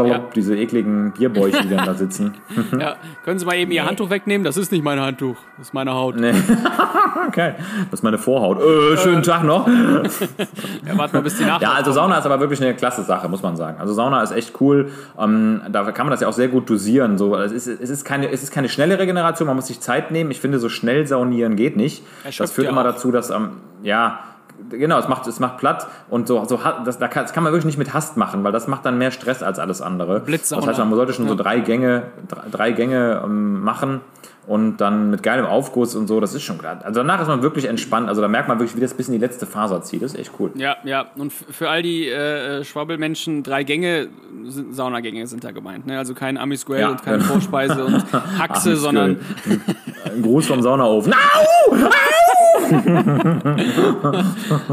[0.08, 0.22] Ja.
[0.36, 2.34] diese ekligen Bierbäuche, die dann da sitzen.
[2.80, 4.44] Ja, können Sie mal eben Ihr Handtuch wegnehmen?
[4.44, 6.15] Das ist nicht mein Handtuch, das ist meine Haut.
[6.15, 6.34] Nee.
[7.28, 7.54] Okay,
[7.91, 8.60] das ist meine Vorhaut.
[8.60, 9.67] Äh, schönen Tag noch.
[10.88, 11.62] Ja, warte mal, bis die Nacht.
[11.62, 13.80] Ja, also Sauna ist aber wirklich eine klasse Sache, muss man sagen.
[13.80, 14.89] Also Sauna ist echt cool.
[15.20, 17.17] Ähm, da kann man das ja auch sehr gut dosieren.
[17.17, 20.12] So, es, ist, es, ist keine, es ist keine schnelle Regeneration, man muss sich Zeit
[20.12, 20.32] nehmen.
[20.32, 22.04] Ich finde, so schnell saunieren geht nicht.
[22.24, 22.94] Erschöpft Das führt ja immer auch.
[22.94, 23.52] dazu, dass am,
[23.84, 24.20] ja,
[24.70, 27.52] genau, es macht, es macht platt und so, so das, da kann, das kann man
[27.54, 30.20] wirklich nicht mit Hast machen, weil das macht dann mehr Stress als alles andere.
[30.22, 30.62] Blitzsauna.
[30.66, 31.42] Das heißt, man sollte schon so Ja.
[31.44, 34.02] drei Gänge, drei, drei Gänge ähm, machen.
[34.48, 36.80] Und dann mit geilem Aufguss und so, das ist schon klar.
[36.84, 38.10] Also danach ist man wirklich entspannt.
[38.10, 40.02] Also da merkt man wirklich, wie das bis in die letzte Faser zieht.
[40.02, 40.50] Das ist echt cool.
[40.56, 41.06] Ja, ja.
[41.16, 44.08] Und für all die äh, Schwabbelmenschen, drei Gänge,
[44.48, 45.86] sind, Saunagänge sind da gemeint.
[45.86, 45.96] Ne?
[45.98, 46.90] Also kein Amisquell Ja.
[46.90, 48.04] und keine Vorspeise und
[48.40, 49.20] Haxe, sondern
[50.06, 51.14] Ein Gruß vom Saunaofen.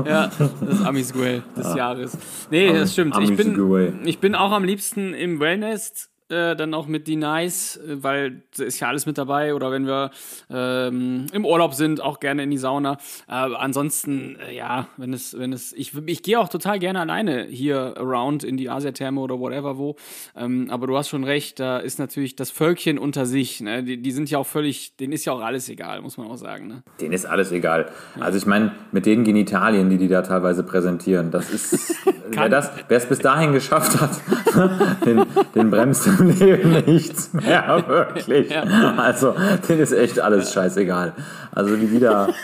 [0.05, 2.19] Ja, das Amisquell des Jahres.
[2.51, 3.17] Nee, das stimmt.
[3.21, 6.11] Ich bin, ich bin auch am liebsten im Wellness.
[6.31, 9.55] Äh, dann auch mit D-Nice, äh, weil da ist ja alles mit dabei.
[9.55, 10.11] Oder wenn wir
[10.51, 12.99] ähm, im Urlaub sind, auch gerne in die Sauna.
[13.29, 17.45] Äh, ansonsten, äh, ja, wenn es, wenn es, ich, ich gehe auch total gerne alleine
[17.45, 19.97] hier around in die Asiatherme oder whatever wo.
[20.37, 23.63] Ähm, aber du hast schon recht, da ist natürlich das Völkchen unter sich.
[23.63, 23.83] Ne?
[23.83, 26.37] Die, die sind ja auch völlig, denen ist ja auch alles egal, muss man auch
[26.37, 26.69] sagen.
[26.69, 26.83] Ne?
[27.01, 27.91] Denen ist alles egal.
[28.21, 31.97] Also ich meine, mit den Genitalien, die die da teilweise präsentieren, das ist,
[32.31, 34.11] wer es bis dahin geschafft hat,
[35.07, 38.53] den, den bremst im Leben nichts mehr, wirklich.
[38.97, 39.35] Also,
[39.69, 41.13] denen ist echt alles scheißegal.
[41.53, 42.29] Also wie die da...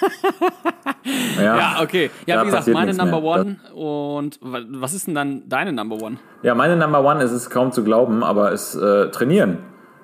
[1.42, 2.10] Ja, okay.
[2.26, 3.30] Ja, wie gesagt, meine Number mehr.
[3.40, 3.56] One.
[3.74, 6.16] Und wa- was ist denn dann deine Number One?
[6.42, 9.58] Ja, meine Number One ist es kaum zu glauben, aber ist äh, trainieren.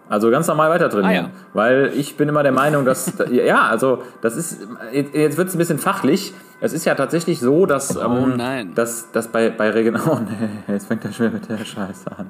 [0.08, 1.26] Also ganz normal weiter trainieren.
[1.26, 1.44] Ah, ja.
[1.54, 4.58] Weil ich bin immer der Meinung, dass, ja, also das ist,
[4.92, 6.34] jetzt wird es ein bisschen fachlich.
[6.60, 8.72] Es ist ja tatsächlich so, dass, Oh ähm, nein.
[8.74, 12.10] dass, dass bei, bei Regen, oh nee, jetzt fängt er schon wieder mit der Scheiße
[12.16, 12.26] an.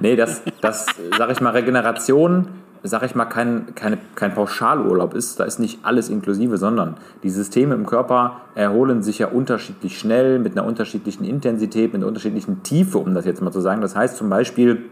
[0.00, 2.48] Nee, dass, dass sag ich mal, Regeneration,
[2.82, 5.40] sag ich mal, kein, keine, kein Pauschalurlaub ist.
[5.40, 10.38] Da ist nicht alles inklusive, sondern die Systeme im Körper erholen sich ja unterschiedlich schnell,
[10.38, 13.80] mit einer unterschiedlichen Intensität, mit einer unterschiedlichen Tiefe, um das jetzt mal zu sagen.
[13.80, 14.84] Das heißt zum Beispiel,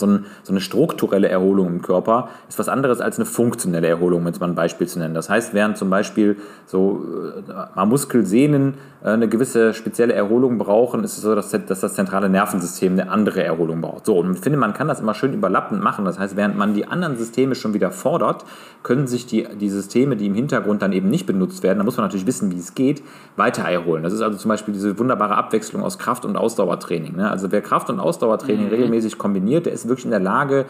[0.00, 4.22] so, ein, so eine strukturelle Erholung im Körper ist was anderes als eine funktionelle Erholung,
[4.22, 5.14] um jetzt mal ein Beispiel zu nennen.
[5.14, 6.36] Das heißt, während zum Beispiel
[6.66, 7.04] so
[7.48, 12.28] äh, Muskelsehnen äh, eine gewisse spezielle Erholung brauchen, ist es so, dass, dass das zentrale
[12.28, 14.06] Nervensystem eine andere Erholung braucht.
[14.06, 16.04] So, und ich finde, man kann das immer schön überlappend machen.
[16.04, 18.44] Das heißt, während man die anderen Systeme schon wieder fordert,
[18.82, 21.96] können sich die, die Systeme, die im Hintergrund dann eben nicht benutzt werden, da muss
[21.96, 23.02] man natürlich wissen, wie es geht,
[23.36, 24.02] weiter erholen.
[24.02, 27.16] Das ist also zum Beispiel diese wunderbare Abwechslung aus Kraft- und Ausdauertraining.
[27.16, 27.30] Ne?
[27.30, 30.64] Also wer Kraft- und Ausdauertraining regelmäßig kombiniert, der ist wirklich in der Lage,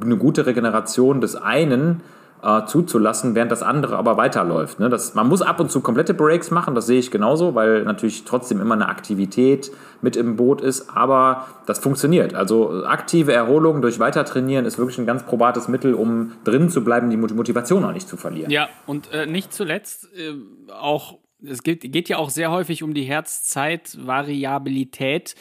[0.00, 2.02] eine gute Regeneration des einen
[2.42, 4.78] äh, zuzulassen, während das andere aber weiterläuft.
[4.78, 4.90] Ne?
[4.90, 8.24] Das, man muss ab und zu komplette Breaks machen, das sehe ich genauso, weil natürlich
[8.24, 12.34] trotzdem immer eine Aktivität mit im Boot ist, aber das funktioniert.
[12.34, 17.08] Also aktive Erholung durch Weitertrainieren ist wirklich ein ganz probates Mittel, um drin zu bleiben,
[17.08, 18.50] die Mot- Motivation auch nicht zu verlieren.
[18.50, 20.34] Ja, und äh, nicht zuletzt äh,
[20.78, 25.34] auch, es geht, geht ja auch sehr häufig um die Herzzeitvariabilität.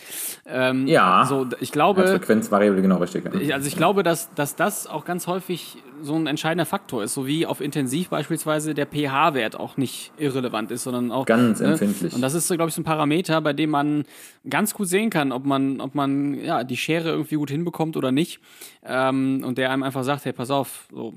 [0.46, 1.26] Ähm, Ja.
[1.28, 3.24] So, ich Ja, glaube, Frequenzvariable, genau richtig.
[3.41, 7.13] ich- also ich glaube, dass, dass das auch ganz häufig so ein entscheidender Faktor ist,
[7.13, 11.68] so wie auf Intensiv beispielsweise der pH-Wert auch nicht irrelevant ist, sondern auch Ganz ne?
[11.72, 12.13] empfindlich.
[12.13, 14.04] Und das ist, glaube ich, so ein Parameter, bei dem man
[14.50, 18.12] ganz gut sehen kann, ob man, ob man ja die Schere irgendwie gut hinbekommt oder
[18.12, 18.39] nicht.
[18.86, 21.13] Ähm, und der einem einfach sagt, hey, pass auf, so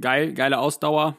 [0.00, 1.16] geil, geile Ausdauer,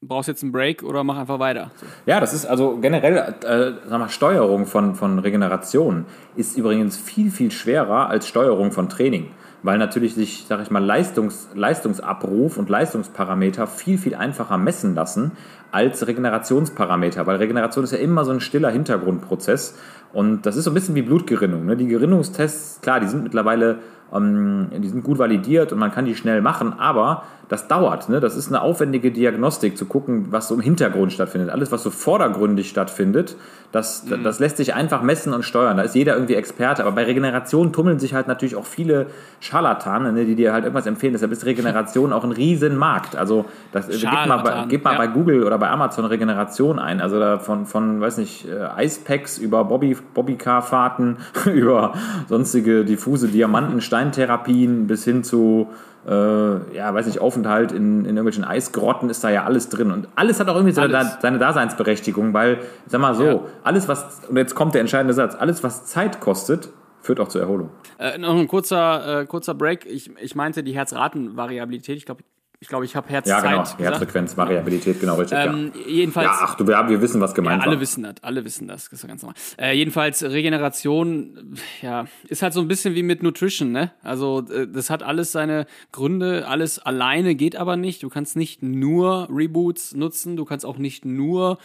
[0.00, 1.70] brauchst jetzt einen Break oder mach einfach weiter.
[2.06, 6.06] Ja, das ist also generell, äh, sag mal, Steuerung von, von Regeneration
[6.36, 9.30] ist übrigens viel, viel schwerer als Steuerung von Training.
[9.64, 15.32] Weil natürlich sich, sag ich mal, Leistungs, Leistungsabruf und Leistungsparameter viel, viel einfacher messen lassen
[15.72, 17.26] als Regenerationsparameter.
[17.26, 19.76] Weil Regeneration ist ja immer so ein stiller Hintergrundprozess.
[20.12, 21.66] Und das ist so ein bisschen wie Blutgerinnung.
[21.66, 21.76] Ne?
[21.76, 23.80] Die Gerinnungstests, klar, die sind mittlerweile
[24.12, 28.08] ähm, die sind gut validiert und man kann die schnell machen, aber das dauert.
[28.08, 28.20] Ne?
[28.20, 31.50] Das ist eine aufwendige Diagnostik, zu gucken, was so im Hintergrund stattfindet.
[31.50, 33.36] Alles, was so vordergründig stattfindet,
[33.72, 35.76] das, das lässt sich einfach messen und steuern.
[35.76, 36.82] Da ist jeder irgendwie Experte.
[36.82, 39.06] Aber bei Regeneration tummeln sich halt natürlich auch viele
[39.40, 41.14] Scharlatane, ne, die dir halt irgendwas empfehlen.
[41.14, 43.16] Deshalb ist Regeneration auch ein Riesenmarkt.
[43.16, 44.98] Also das, gib mal, bei, gib mal ja.
[44.98, 47.00] bei Google oder bei Amazon Regeneration ein.
[47.00, 51.94] Also da von, von weiß nicht, äh, Icepacks über Bobby, Bobbycar-Fahrten, über
[52.28, 55.68] sonstige diffuse Diamanten-Steintherapien bis hin zu,
[56.08, 59.90] äh, ja, weiß nicht, Aufenthalt in, in irgendwelchen Eisgrotten ist da ja alles drin.
[59.92, 63.40] Und alles hat auch irgendwie seine, seine Daseinsberechtigung, weil, sag mal so, Ja.
[63.62, 66.70] alles was, und jetzt kommt der entscheidende Satz, alles was Zeit kostet,
[67.02, 67.70] führt auch zur Erholung.
[67.98, 69.86] Äh, noch ein kurzer, äh, kurzer Break.
[69.86, 71.96] Ich, ich meinte die Herzratenvariabilität.
[71.96, 72.22] Ich glaube,
[72.60, 73.62] Ich glaube, ich habe Ja, Herzzeit genau.
[73.62, 73.80] gesagt.
[73.80, 75.38] Herzfrequenz, Variabilität, genau richtig.
[75.38, 75.80] Ähm, ja.
[75.88, 76.26] Jedenfalls.
[76.26, 77.80] ja, ach du, wir, wir wissen, was Ja, gemeint alle war.
[77.80, 79.36] wissen das, alle wissen das, das ist ja ganz normal.
[79.58, 83.92] Äh, jedenfalls Regeneration, ja, ist halt so ein bisschen wie mit Nutrition, ne?
[84.02, 88.02] Also äh, das hat alles seine Gründe, alles alleine geht aber nicht.
[88.02, 91.58] Du kannst nicht nur Reboots nutzen, du kannst auch nicht nur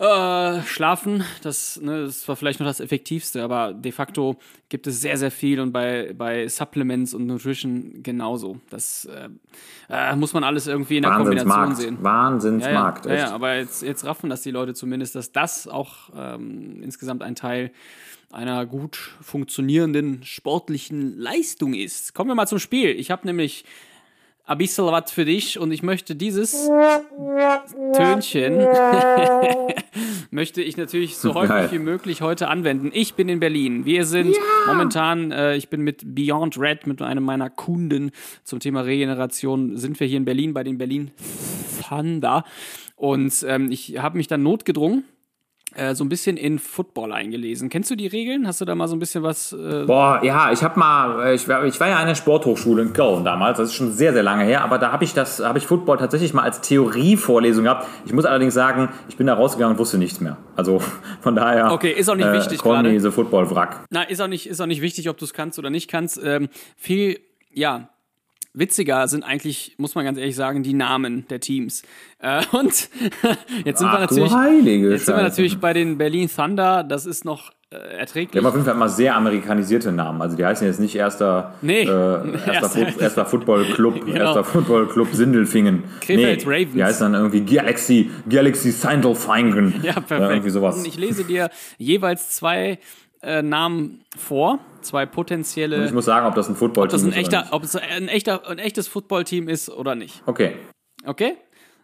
[0.00, 4.36] äh, schlafen, das, ne, das war vielleicht noch das Effektivste, aber de facto
[4.70, 8.58] gibt es sehr, sehr viel und bei, bei Supplements und Nutrition genauso.
[8.70, 9.28] Das äh,
[9.90, 11.98] äh, muss man alles irgendwie in der Kombination sehen.
[12.00, 13.04] Wahnsinnsmarkt.
[13.04, 13.28] Ja, ja, echt.
[13.28, 17.34] ja, aber jetzt, jetzt raffen das die Leute zumindest, dass das auch ähm, insgesamt ein
[17.34, 17.70] Teil
[18.30, 22.14] einer gut funktionierenden sportlichen Leistung ist.
[22.14, 22.88] Kommen wir mal zum Spiel.
[22.88, 23.66] Ich habe nämlich
[24.50, 26.52] ein bisschen was für dich und ich möchte dieses
[27.94, 28.56] Tönchen
[30.32, 31.68] möchte ich natürlich so häufig Geil.
[31.70, 32.90] wie möglich heute anwenden.
[32.92, 33.84] Ich bin in Berlin.
[33.84, 34.34] Wir sind
[34.66, 38.10] momentan, äh, ich bin mit Beyond Red, mit einem meiner Kunden
[38.42, 41.12] zum Thema Regeneration, sind wir hier in Berlin bei den Berlin
[41.88, 42.44] Thunder.
[42.96, 45.04] Und ähm, ich habe mich dann notgedrungen,
[45.74, 47.68] äh, so ein bisschen in Football eingelesen.
[47.68, 48.46] Kennst du die Regeln?
[48.46, 49.52] Hast du da mal so ein bisschen was?
[49.52, 52.82] Äh, Boah, ja, ich habe mal, äh, ich war, ich war ja an der Sporthochschule
[52.82, 55.40] in Köln damals, das ist schon sehr, sehr lange her, aber da habe ich das,
[55.40, 57.86] habe ich Football tatsächlich mal als Theorievorlesung gehabt.
[58.04, 60.36] Ich muss allerdings sagen, ich bin da rausgegangen und wusste nichts mehr.
[60.56, 60.80] Also
[61.20, 61.72] von daher.
[61.72, 62.90] Okay, ist auch nicht wichtig Call gerade.
[62.90, 63.84] me the Football Wrack.
[63.90, 66.20] Na, ist auch nicht, ist auch nicht wichtig, ob du es kannst oder nicht kannst.
[66.22, 67.20] Ähm, viel,
[67.52, 67.90] ja,
[68.52, 71.82] witziger sind eigentlich, muss man ganz ehrlich sagen, die Namen der Teams.
[72.18, 72.72] Äh, und
[73.64, 74.32] jetzt sind wir Ach, natürlich,
[74.90, 76.82] jetzt sind wir natürlich bei den Berlin Thunder.
[76.82, 78.32] Das ist noch äh, erträglich.
[78.32, 80.20] Die haben auf jeden Fall immer sehr amerikanisierte Namen.
[80.20, 81.82] Also die heißen jetzt nicht erster, Nee.
[81.82, 84.18] äh, erster, Erster- Foot, erster Football Club, Genau.
[84.18, 85.84] erster Football Club Sindelfingen.
[86.00, 86.74] Krefeld Ravens.
[86.74, 89.74] Die heißen dann irgendwie Galaxy, Galaxy Sindelfingen.
[89.84, 90.10] Ja, perfekt.
[90.20, 90.76] Oder irgendwie sowas.
[90.78, 92.78] Und ich lese dir jeweils zwei
[93.22, 95.84] äh, Namen vor, zwei potenzielle.
[95.84, 98.08] Ich muss sagen, ob das ein Football-Team das ein ist oder echter, ob es ein
[98.08, 100.22] echter, ein echtes Footballteam ist oder nicht.
[100.26, 100.56] Okay.
[101.04, 101.36] Okay?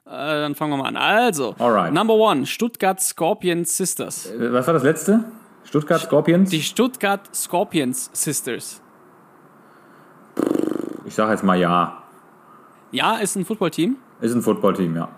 [0.06, 0.96] Äh, dann fangen wir mal an.
[0.96, 1.92] Also, Alright.
[1.92, 4.30] Number one, Stuttgart Scorpions Sisters.
[4.30, 5.24] Äh, Was war das letzte?
[5.64, 6.50] Stuttgart Scorpions?
[6.50, 8.80] Die Stuttgart Scorpions Sisters.
[11.04, 12.02] Ich sage jetzt mal ja.
[12.92, 13.96] Ja, ist ein Footballteam.
[14.20, 15.08] Ist ein Footballteam, ja.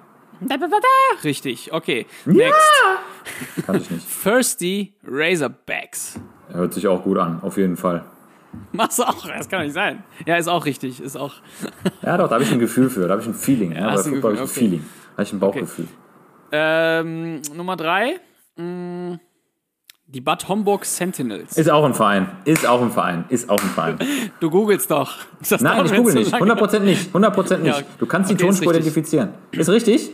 [1.23, 2.07] Richtig, okay.
[2.25, 2.57] Next.
[3.67, 4.07] Kann ich nicht.
[4.23, 6.19] Thirsty Razorbacks.
[6.53, 8.05] Hört sich auch gut an, auf jeden Fall.
[8.73, 9.27] Machst du auch?
[9.27, 10.03] Das kann doch nicht sein.
[10.27, 11.01] Ja, ist auch richtig.
[11.01, 11.35] Ist auch.
[12.03, 13.73] Ja, doch, da habe ich ein Gefühl für, da habe ich ein Feeling.
[13.73, 14.53] Ja, bei Football habe ich ein okay.
[14.61, 14.85] Feeling.
[15.13, 15.89] Habe ich ein Bauchgefühl.
[16.53, 18.21] Ähm, Nummer drei.
[18.57, 19.19] mh,
[20.07, 21.59] Die Bad Homburg Sentinels.
[21.59, 22.29] Ist auch ein Verein.
[22.47, 23.25] Ist auch ein Verein.
[23.29, 23.99] Ist auch ein Verein.
[24.41, 25.17] Du googelst doch.
[25.47, 26.31] Das Nein, ich google nicht.
[26.31, 26.53] lange.
[26.55, 27.15] 100% nicht.
[27.15, 27.77] 100% nicht.
[27.81, 29.31] Ja, Du kannst die okay, ist Tonspur identifizieren.
[29.53, 30.13] Ist richtig?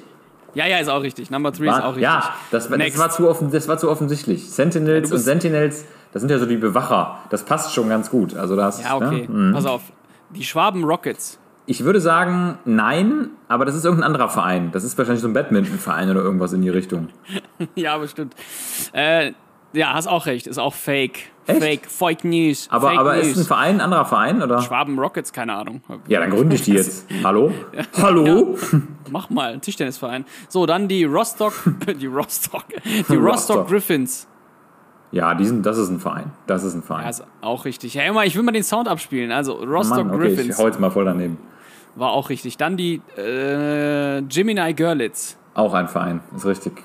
[0.55, 1.31] Ja, ja, ist auch richtig.
[1.31, 2.03] Number three ist auch richtig.
[2.03, 4.51] Ja, das, das, war zu offen, das war zu offensichtlich.
[4.51, 7.19] Sentinels du und Sentinels, das sind ja so die Bewacher.
[7.31, 8.37] Das passt schon ganz gut.
[8.37, 9.29] Also das, Ja, okay.
[9.29, 9.53] Ne?
[9.53, 9.83] Pass auf.
[10.31, 11.39] Die Schwaben Rockets.
[11.67, 14.71] Ich würde sagen, nein, aber das ist irgendein anderer Verein.
[14.73, 17.09] Das ist wahrscheinlich so ein Badminton-Verein oder irgendwas in die Richtung.
[17.75, 18.35] ja, bestimmt.
[18.93, 19.33] Äh,
[19.75, 20.47] ja, hast auch recht.
[20.47, 21.31] Ist auch Fake.
[21.47, 21.61] Echt?
[21.61, 21.87] Fake.
[21.87, 22.69] Fake News.
[22.71, 23.27] Aber, Fake aber News.
[23.27, 24.63] ist ein Verein ein anderer Verein, oder?
[24.63, 25.83] Schwaben Rockets, keine Ahnung.
[26.09, 27.07] Ja, dann gründe ich die jetzt.
[27.25, 27.53] Hallo?
[28.01, 28.57] Hallo?
[29.11, 30.25] Mach mal, ein Tischtennisverein.
[30.49, 31.53] So, dann die Rostock,
[32.01, 33.69] die Rostock, die Rostock Rostock.
[33.69, 34.27] Griffins.
[35.13, 36.33] Ja, die sind, das ist ein Verein.
[36.47, 37.05] Das ist ein Verein.
[37.05, 37.95] Ja, ist auch richtig.
[37.95, 39.31] Ja, immer, ich will mal den Sound abspielen.
[39.31, 41.39] Also, Rostock Mann, okay, ich Griffins hau jetzt mal voll daneben.
[41.95, 42.57] war auch richtig.
[42.57, 45.37] Dann die äh, Gemini Görlitz.
[45.55, 46.83] Auch ein Verein, ist richtig.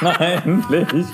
[0.00, 1.06] Nein, endlich.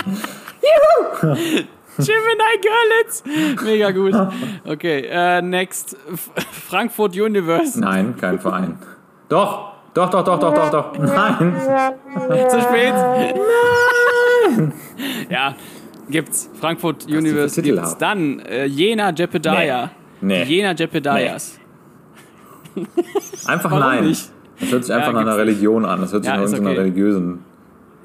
[1.99, 3.23] Gemini Görlitz.
[3.63, 4.15] Mega gut.
[4.67, 5.97] Okay, äh, next.
[6.69, 7.81] Frankfurt Universe.
[7.81, 8.79] Nein, kein Verein.
[9.29, 10.99] Doch, doch, doch, doch, doch, doch, doch.
[10.99, 11.55] Nein.
[12.49, 12.95] Zu spät.
[12.95, 14.73] Nein.
[15.31, 15.55] Ja,
[16.11, 16.51] gibt's.
[16.61, 17.93] Frankfurt Universe gibt's.
[17.93, 17.99] haben.
[17.99, 19.91] Dann äh, Jena Jeopardia.
[20.21, 20.45] Nee.
[20.45, 21.59] Die Jena Jeopardias.
[23.47, 24.05] Einfach Warum nein.
[24.09, 24.31] nicht?
[24.61, 25.37] Das hört sich einfach Ja, nach einer.
[25.37, 26.01] Religion an.
[26.01, 26.81] Das hört sich Ja, nach irgendeiner okay.
[26.81, 27.45] religiösen.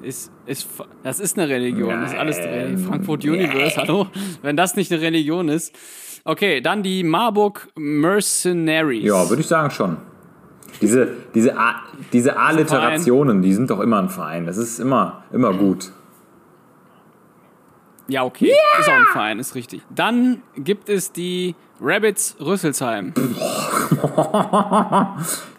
[0.02, 0.66] Ist, ist,
[1.02, 2.00] das ist eine Religion.
[2.00, 2.48] Das ist alles Nein.
[2.48, 2.88] Religion.
[2.88, 4.06] Frankfurt Universe, hallo?
[4.42, 5.74] Wenn das nicht eine Religion ist.
[6.24, 9.04] Okay, dann die Marburg Mercenaries.
[9.04, 9.98] Ja, würde ich sagen schon.
[10.80, 11.74] Diese, diese, A,
[12.12, 14.46] diese Alliterationen, die sind doch immer ein Verein.
[14.46, 15.92] Das ist immer, immer gut.
[18.08, 18.52] Ja, okay.
[18.80, 19.82] Ist auch ein Verein, ist richtig.
[19.94, 23.12] Dann gibt es die Rabbits Rüsselsheim.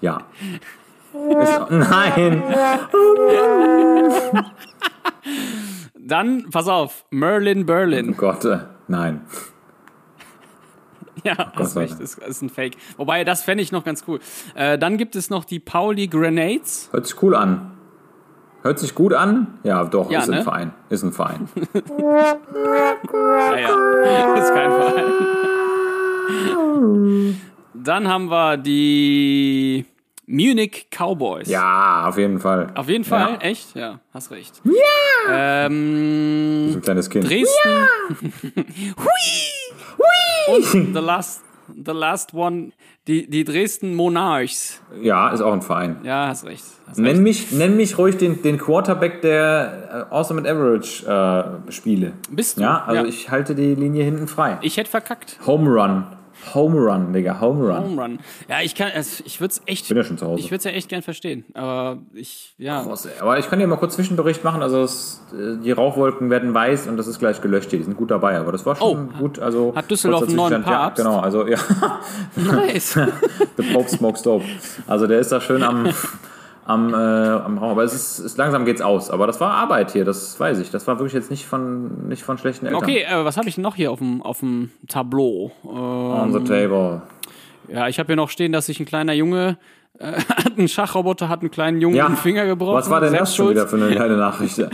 [0.02, 0.20] Ja.
[1.30, 2.44] Ist, nein.
[5.98, 8.16] Dann, pass auf, Merlin Oh Berlin.
[8.18, 9.22] Gott, äh, nein.
[11.24, 12.02] Ja, hast sei recht, Dank.
[12.04, 12.78] ist, ist ein Fake.
[12.98, 14.20] Wobei, das fände ich noch ganz cool.
[14.56, 16.90] Äh, dann gibt es noch die Pauli Grenades.
[16.92, 17.72] Hört sich cool an.
[18.64, 19.60] Hört sich gut an?
[19.64, 20.38] Ja, doch, Ja, ist ne?
[20.38, 20.74] ein Verein.
[20.90, 21.48] Ist ein Verein.
[22.00, 22.38] Ja,
[24.06, 25.04] ja, ist kein Verein.
[27.74, 29.86] Dann haben wir die
[30.28, 31.48] Munich Cowboys.
[31.50, 32.68] Ja, auf jeden Fall.
[32.76, 33.38] Auf jeden Fall, Ja.
[33.42, 33.76] echt?
[33.76, 34.62] Ja, hast recht.
[34.64, 35.66] Ja!
[35.66, 37.28] Ähm, So ein kleines Kind.
[37.30, 37.88] Dresden.
[39.98, 40.56] Hui!
[40.56, 41.44] Und the last,
[41.86, 42.72] the last one,
[43.08, 44.82] die, die Dresden Monarchs.
[45.02, 45.98] Ja, ist auch ein Verein.
[46.04, 46.64] Ja, hast recht.
[46.88, 47.14] Hast recht.
[47.14, 51.06] Nenn mich, nenn mich ruhig den, den Quarterback der äh, Awesome and Average
[51.68, 52.14] äh, Spiele.
[52.30, 52.62] Bist du?
[52.62, 53.08] Ja, also Ja.
[53.10, 54.58] ich halte die Linie hinten frei.
[54.62, 55.38] Ich hätte verkackt.
[55.46, 56.06] Home Run.
[56.54, 57.40] Home Run, Digga.
[57.40, 57.84] Home Run.
[57.84, 58.20] Home Run.
[58.50, 60.40] Ja, ich kann, also ich würde es echt, Bin ja schon zu Hause.
[60.40, 61.46] ich würde es ja echt gern verstehen.
[61.54, 62.82] Aber ich, ja.
[62.84, 64.62] Boah, Aber ich kann dir mal kurz Zwischenbericht machen.
[64.62, 67.80] Also es, äh, die Rauchwolken werden weiß und das ist gleich gelöscht hier.
[67.80, 69.40] Die sind gut dabei, aber das war schon Oh, gut.
[69.40, 70.64] Also hat Düsseldorf einen neuen.
[70.64, 71.04] Papst?
[71.04, 71.20] Ja, genau.
[71.20, 71.58] Also ja,
[72.36, 72.94] Nice.
[73.58, 74.46] the Pope smokes dope.
[74.88, 75.90] Also der ist da schön am
[76.66, 77.72] am, äh, am Raum.
[77.72, 79.10] Aber es ist, es langsam geht's aus.
[79.10, 80.06] Aber das war Arbeit hier.
[80.06, 80.70] Das weiß ich.
[80.72, 82.82] Das war wirklich jetzt nicht von nicht von schlechten Eltern.
[82.82, 85.52] Okay, äh, was habe ich noch hier auf dem, auf dem Tableau?
[85.64, 87.02] Äh, On the table.
[87.68, 89.58] ja, ich habe hier noch stehen, dass sich ein kleiner Junge,
[90.00, 92.08] äh, hat ein Schachroboter, hat einen kleinen Jungen Ja.
[92.08, 92.76] den Finger gebrochen.
[92.76, 94.58] Was war denn das schon wieder für eine geile Nachricht?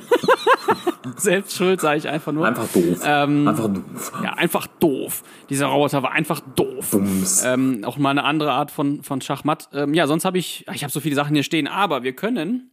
[1.18, 2.46] Selbst schuld, sage ich einfach nur.
[2.48, 3.00] Einfach doof.
[3.04, 4.12] Ähm, Einfach doof.
[4.24, 5.24] Ja, einfach doof.
[5.50, 6.92] Dieser Roboter war einfach doof.
[6.92, 7.44] Bums.
[7.46, 9.70] Ähm, auch mal eine andere Art von, von Schachmatt.
[9.74, 12.70] Ähm, ja, sonst habe ich, ich habe so viele Sachen hier stehen, aber wir können,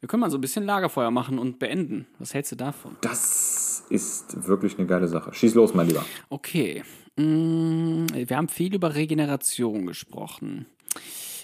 [0.00, 2.06] wir können mal so ein bisschen Lagerfeuer machen und beenden.
[2.18, 2.96] Was hältst du davon?
[3.00, 5.34] Das ist wirklich eine geile Sache.
[5.34, 6.04] Schieß los, mein Lieber.
[6.28, 6.82] Okay.
[7.16, 10.66] Mm, Wir haben viel über Regeneration gesprochen.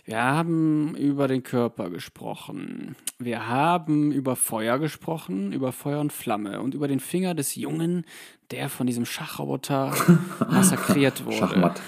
[0.09, 2.97] Wir haben über den Körper gesprochen.
[3.19, 8.07] Wir haben über Feuer gesprochen, über Feuer und Flamme und über den Finger des Jungen,
[8.51, 9.93] der von diesem Schachroboter
[10.51, 11.37] massakriert wurde.
[11.37, 11.83] Schachmatt.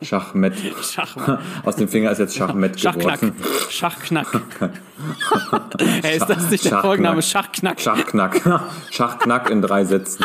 [0.00, 0.54] Schachmett.
[0.82, 1.40] Schachmatt.
[1.66, 3.20] Aus dem Finger ist jetzt Schachmett Schachknack.
[3.20, 3.36] geworden.
[3.68, 4.40] Schachknack.
[6.02, 6.80] hey, ist das nicht der Schachknack.
[6.80, 7.20] Folgenname?
[7.20, 7.78] Schachknack.
[7.78, 8.40] Schachknack.
[8.90, 10.24] Schachknack in drei Sätzen.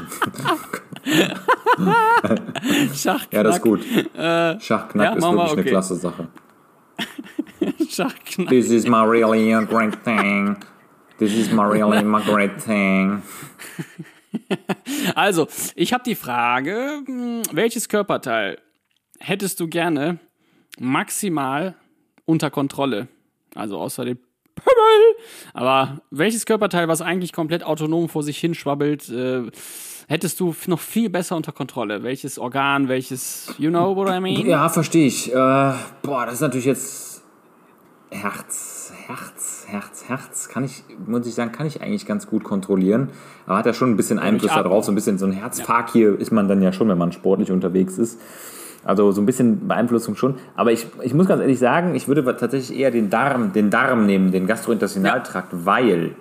[2.94, 3.34] Schachknack.
[3.34, 3.82] Ja, das ist gut.
[3.84, 5.70] Schachknack ja, ist wirklich eine okay.
[5.70, 6.30] klasse Sache.
[7.90, 8.50] Schachknack.
[8.50, 10.58] This is my really a great thing.
[11.18, 13.22] This is my really my great thing.
[15.16, 18.60] Also, ich habe die Frage, mh, welches Körperteil
[19.20, 20.20] hättest du gerne
[20.78, 21.76] maximal
[22.26, 23.08] unter Kontrolle?
[23.56, 24.18] Also außer dem
[24.56, 25.16] Pimmel.
[25.54, 29.44] Aber welches Körperteil, was eigentlich komplett autonom vor sich hinschwabbelt, äh,
[30.08, 32.04] hättest du noch viel besser unter Kontrolle?
[32.04, 34.46] Welches Organ, welches, you know what I mean?
[34.46, 35.32] Ja, verstehe ich.
[35.32, 37.24] Äh, boah, das ist natürlich jetzt
[38.10, 40.50] Herz, Herz, Herz, Herz.
[40.50, 43.10] Kann ich, muss ich sagen, kann ich eigentlich ganz gut kontrollieren.
[43.46, 44.64] Aber hat ja schon ein bisschen Einfluss Atmung.
[44.64, 44.86] darauf.
[44.86, 47.52] So ein bisschen so ein Herzpark hier ist man dann ja schon, wenn man sportlich
[47.52, 48.20] unterwegs ist.
[48.84, 50.36] Also so ein bisschen Beeinflussung schon.
[50.56, 54.06] Aber ich, ich muss ganz ehrlich sagen, ich würde tatsächlich eher den Darm, den Darm
[54.06, 56.16] nehmen, den Gastrointestinaltrakt, weil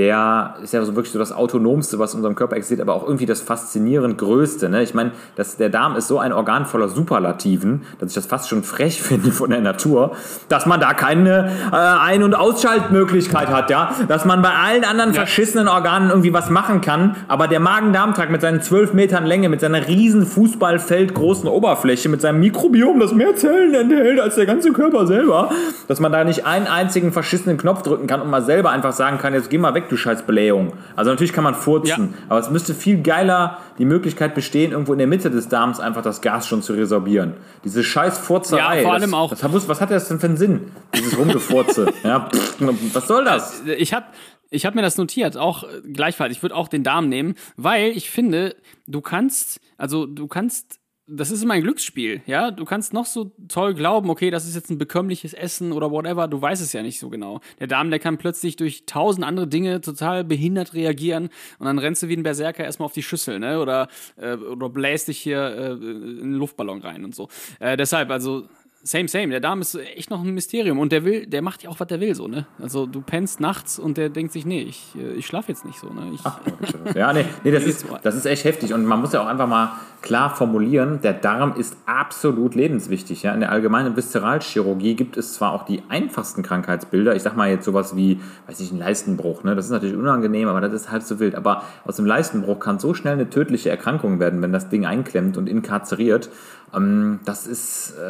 [0.00, 3.04] der ist ja so wirklich so das Autonomste, was in unserem Körper existiert, aber auch
[3.06, 4.70] irgendwie das faszinierend Größte.
[4.70, 4.82] Ne?
[4.82, 8.48] Ich meine, das- der Darm ist so ein Organ voller Superlativen, dass ich das fast
[8.48, 10.12] schon frech finde von der Natur,
[10.48, 13.94] dass man da keine äh, Ein- und Ausschaltmöglichkeit hat, ja.
[14.08, 18.40] Dass man bei allen anderen verschissenen Organen irgendwie was machen kann, aber der Magen-Darm-Trakt mit
[18.40, 23.74] seinen 12 Metern Länge, mit seiner riesen Fußballfeldgroßen Oberfläche, mit seinem Mikrobiom, das mehr Zellen
[23.74, 25.50] enthält als der ganze Körper selber,
[25.88, 29.18] dass man da nicht einen einzigen verschissenen Knopf drücken kann und mal selber einfach sagen
[29.18, 30.72] kann, jetzt geh mal weg, du scheiß Blähung.
[30.96, 32.18] Also natürlich kann man furzen, Ja.
[32.28, 36.02] aber es müsste viel geiler die Möglichkeit bestehen, irgendwo in der Mitte des Darms einfach
[36.02, 37.34] das Gas schon zu resorbieren.
[37.64, 38.78] Diese scheiß Furzerei.
[38.78, 40.70] Ja, vor allem das, auch- Das, was hat das denn für einen Sinn?
[40.94, 41.92] Dieses Rumgefurze.
[42.02, 42.56] ja, pff,
[42.94, 43.62] was soll das?
[43.78, 44.06] Ich habe
[44.52, 46.32] ich hab mir das notiert, auch äh, gleichfalls.
[46.32, 48.56] Ich würde auch den Darm nehmen, weil ich finde,
[48.88, 50.79] du kannst, also du kannst,
[51.12, 52.50] das ist immer ein Glücksspiel, ja.
[52.50, 56.28] Du kannst noch so toll glauben, okay, das ist jetzt ein bekömmliches Essen oder whatever,
[56.28, 57.40] du weißt es ja nicht so genau.
[57.58, 62.02] Der Darm, der kann plötzlich durch tausend andere Dinge total behindert reagieren und dann rennst
[62.02, 63.60] du wie ein Berserker erstmal auf die Schüssel, ne?
[63.60, 67.28] Oder, äh, oder bläst dich hier äh, in einen Luftballon rein und so.
[67.58, 68.48] Äh, deshalb, also
[68.82, 69.28] Same, same.
[69.28, 71.88] Der Darm ist echt noch ein Mysterium und der will, der macht ja auch, was
[71.88, 72.46] der will, so, ne?
[72.58, 75.78] Also du pennst nachts und der denkt sich, nee, ich, äh, ich schlafe jetzt nicht
[75.78, 76.12] so, ne?
[76.14, 78.72] Ich, Ja, nee, nee das, ist, das ist echt heftig.
[78.72, 83.22] Und man muss ja auch einfach mal klar formulieren, der Darm ist absolut lebenswichtig.
[83.22, 83.34] Ja?
[83.34, 87.66] In der allgemeinen Viszeralchirurgie gibt es zwar auch die einfachsten Krankheitsbilder, ich sag mal jetzt
[87.66, 89.44] sowas wie, weiß ich, ein Leistenbruch.
[89.44, 89.54] Ne?
[89.54, 91.34] Das ist natürlich unangenehm, aber das ist halb so wild.
[91.34, 95.36] Aber aus dem Leistenbruch kann so schnell eine tödliche Erkrankung werden, wenn das Ding einklemmt
[95.36, 96.30] und inkarzeriert.
[96.74, 98.02] Ähm, das ist, äh,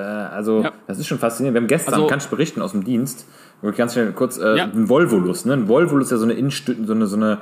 [0.65, 0.83] also, Ja.
[0.87, 1.55] das ist schon faszinierend.
[1.55, 3.27] Wir haben gestern, Also- kann ich berichten aus dem Dienst,
[3.77, 4.65] ganz schnell kurz, äh, Ja.
[4.65, 5.45] ein Volvulus.
[5.45, 5.53] Ne?
[5.55, 7.39] Ein Volvulus ist ja so eine Innenstütte, so eine, so eine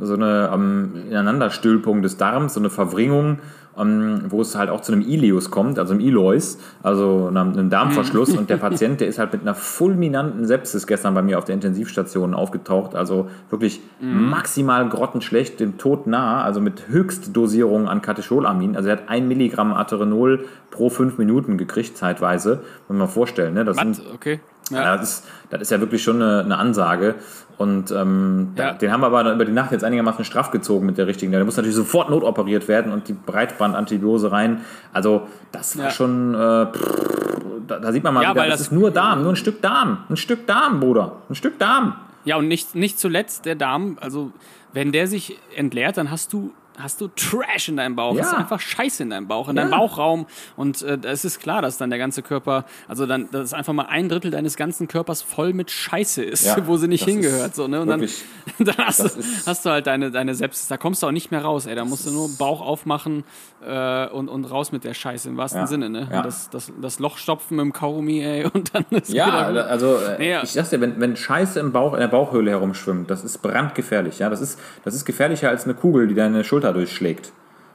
[0.00, 3.38] so eine ähm, Ineinanderstülpung des Darms, so eine Verwringung,
[3.78, 7.70] ähm, wo es halt auch zu einem Ileus kommt, also einem Ileus, also einem, einem
[7.70, 8.36] Darmverschluss.
[8.36, 11.54] und der Patient, der ist halt mit einer fulminanten Sepsis gestern bei mir auf der
[11.54, 12.94] Intensivstation aufgetaucht.
[12.94, 18.76] Also wirklich maximal grottenschlecht, dem Tod nah, also mit Höchstdosierung an Catecholamin.
[18.76, 22.56] Also er hat ein Milligramm Aterenol pro fünf Minuten gekriegt, zeitweise.
[22.56, 23.54] Muss man mal vorstellen.
[23.54, 23.64] Ne?
[23.64, 24.14] Das sind Was?
[24.14, 24.40] Okay.
[24.70, 24.96] Ja.
[24.96, 27.16] das, ist, das ist ja wirklich schon eine, eine Ansage.
[27.58, 28.72] Und ähm, Ja.
[28.72, 31.32] den haben wir aber über die Nacht jetzt einigermaßen straff gezogen mit der richtigen.
[31.32, 34.60] Der muss natürlich sofort notoperiert werden und die Breitbandantibiose rein.
[34.92, 35.22] Also
[35.52, 35.90] das war Ja.
[35.90, 37.22] schon, äh, pff,
[37.66, 39.36] da, da sieht man mal Ja, wieder, weil das, das- ist nur Darm, nur ein
[39.36, 39.98] Stück Darm.
[40.08, 41.16] Ein Stück Darm, Bruder.
[41.28, 41.94] Ein Stück Darm.
[42.24, 44.30] Ja, und nicht, nicht zuletzt der Darm, also
[44.72, 48.24] wenn der sich entleert, dann hast du hast du Trash in deinem Bauch, Ja.
[48.24, 49.62] hast einfach Scheiße in deinem Bauch, in Ja.
[49.62, 53.52] deinem Bauchraum und äh, es ist klar, dass dann der ganze Körper, also dann, dass
[53.52, 57.04] einfach mal ein Drittel deines ganzen Körpers voll mit Scheiße ist, Ja, wo sie nicht
[57.04, 57.80] hingehört, so, ne?
[57.82, 58.00] Und dann,
[58.58, 59.08] dann hast, du,
[59.46, 61.84] hast du halt deine, deine Sepsis, da kommst du auch nicht mehr raus, ey, da
[61.84, 63.24] musst du nur Bauch aufmachen
[63.66, 65.66] äh, und, und raus mit der Scheiße, im wahrsten.
[65.66, 66.08] Sinne, ne?
[66.10, 66.22] Ja.
[66.22, 69.96] Das, das, das Loch stopfen mit dem Kaugummi, ey, und dann ist Ja, wieder also
[69.98, 70.42] äh, Ja.
[70.42, 74.18] ich sag's dir, wenn, wenn Scheiße im Bauch, in der Bauchhöhle herumschwimmt, das ist brandgefährlich.
[74.18, 77.32] Ja, das ist, das ist gefährlicher als eine Kugel, die deine Schulter durchschlägt.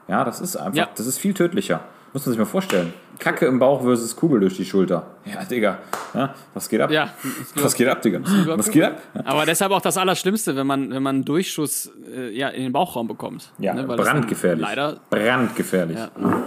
[0.07, 0.89] Ja, das ist einfach, Ja.
[0.95, 1.81] das ist viel tödlicher.
[2.13, 2.93] Muss man sich mal vorstellen.
[3.19, 5.05] Kacke im Bauch versus Kugel durch die Schulter.
[5.25, 5.79] Ja, Digga.
[6.13, 6.89] Ja, was geht ab?
[6.89, 7.09] Ja,
[7.55, 8.21] Was geht ab, Digga?
[8.55, 9.01] Was geht ab?
[9.25, 12.71] Aber deshalb auch das Allerschlimmste, wenn man, wenn man einen Durchschuss äh, ja, in den
[12.71, 13.51] Bauchraum bekommt.
[13.59, 14.61] Ja, Ne, brandgefährlich.
[14.65, 14.97] Leider.
[15.09, 15.97] Brandgefährlich.
[15.97, 16.43] Ja, ja,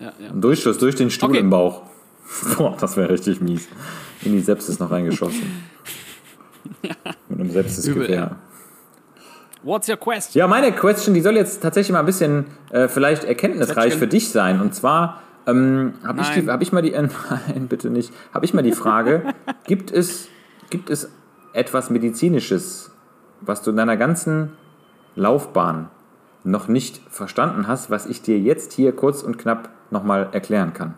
[0.00, 0.30] ja, ja.
[0.30, 1.40] Ein Durchschuss durch den Stuhl Okay.
[1.40, 1.82] im Bauch.
[2.56, 3.68] Boah, das wäre richtig mies.
[4.22, 5.42] In die Sepsis noch reingeschossen.
[7.28, 8.36] Mit einem Sepsisgewehr.
[9.62, 10.38] What's your question?
[10.40, 14.30] Ja, meine Question, die soll jetzt tatsächlich mal ein bisschen äh, vielleicht erkenntnisreich für dich
[14.30, 14.60] sein.
[14.60, 17.02] Und zwar ähm, habe ich, die- hab ich mal die, äh,
[17.48, 19.22] nein, bitte nicht, habe ich mal die Frage,
[19.64, 20.28] gibt es,
[20.70, 21.10] gibt es
[21.52, 22.90] etwas Medizinisches,
[23.40, 24.52] was du in deiner ganzen
[25.14, 25.88] Laufbahn
[26.44, 30.94] noch nicht verstanden hast, was ich dir jetzt hier kurz und knapp nochmal erklären kann?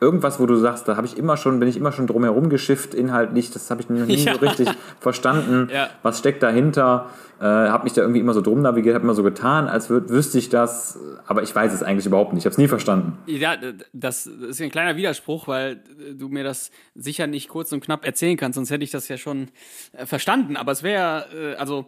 [0.00, 2.94] Irgendwas, wo du sagst, da habe ich immer schon, bin ich immer schon drumherum geschifft,
[2.94, 4.34] inhaltlich, das habe ich noch nie Ja.
[4.34, 4.68] so richtig
[5.00, 5.68] verstanden.
[5.72, 5.88] Ja.
[6.02, 7.10] Was steckt dahinter?
[7.38, 10.08] Äh, habe mich da irgendwie immer so drum navigiert, habe immer so getan, als würd,
[10.08, 12.42] wüsste ich das, aber ich weiß es eigentlich überhaupt nicht.
[12.42, 13.18] Ich habe es nie verstanden.
[13.26, 13.56] Ja,
[13.92, 15.82] das ist ein kleiner Widerspruch, weil
[16.14, 19.18] du mir das sicher nicht kurz und knapp erzählen kannst, sonst hätte ich das ja
[19.18, 19.48] schon
[19.92, 20.56] äh, verstanden.
[20.56, 21.86] Aber es wäre, äh, also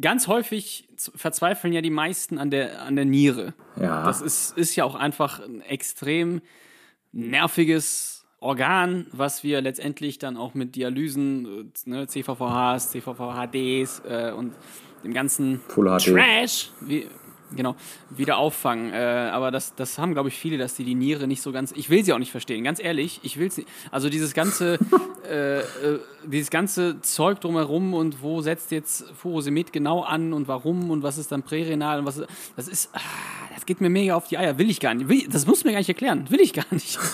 [0.00, 3.54] ganz häufig verzweifeln ja die meisten an der, an der Niere.
[3.80, 4.04] Ja.
[4.04, 6.40] Das ist, ist ja auch einfach ein extrem
[7.12, 14.54] nerviges Organ, was wir letztendlich dann auch mit Dialysen, äh, ne, CVVHs, CVVHDs äh, und
[15.04, 15.60] dem ganzen.
[15.68, 17.06] Trash, wie,
[17.54, 17.76] genau,
[18.08, 18.92] wieder auffangen.
[18.92, 18.96] Äh,
[19.32, 21.72] aber das, das haben, glaube ich, viele, dass die die Niere nicht so ganz.
[21.72, 23.20] Ich will sie auch nicht verstehen, ganz ehrlich.
[23.22, 23.66] Ich will sie.
[23.90, 24.78] Also dieses ganze,
[25.28, 30.90] äh, äh, dieses ganze Zeug drumherum und wo setzt jetzt Furosemid genau an und warum
[30.90, 32.22] und was ist dann prärenal und was.
[32.56, 32.90] Das ist.
[32.94, 33.00] Ah,
[33.54, 34.58] das geht mir mega auf die Eier.
[34.58, 35.08] Will ich gar nicht.
[35.08, 36.26] Will, das muss mir gar nicht erklären.
[36.28, 36.98] Will ich gar nicht.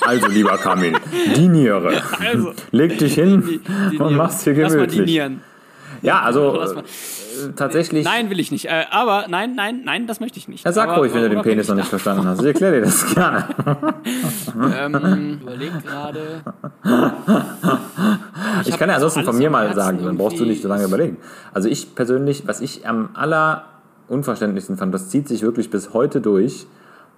[0.00, 0.94] Also, lieber Kamil,
[1.36, 2.02] die Niere.
[2.18, 3.60] Also, Leg dich hin die,
[3.90, 5.06] die und mach's dir Lass mal die gemütlich.
[5.06, 5.40] Nieren.
[6.02, 6.78] Ja, also mal.
[6.78, 8.04] äh, tatsächlich.
[8.04, 8.66] Nein, will ich nicht.
[8.66, 10.64] Äh, aber nein, nein, nein, das möchte ich nicht.
[10.64, 12.40] Ja, sag aber, ruhig, wenn du den Penis noch nicht verstanden hast.
[12.40, 13.48] Ich erkläre dir das gerne.
[14.76, 16.42] Ähm, überleg gerade.
[18.66, 21.18] Ich, kann ja ansonsten von mir mal sagen, dann brauchst du nicht so lange überlegen.
[21.54, 23.64] Also ich persönlich, was ich am aller
[24.12, 26.66] unverständlichsten fand, das zieht sich wirklich bis heute durch,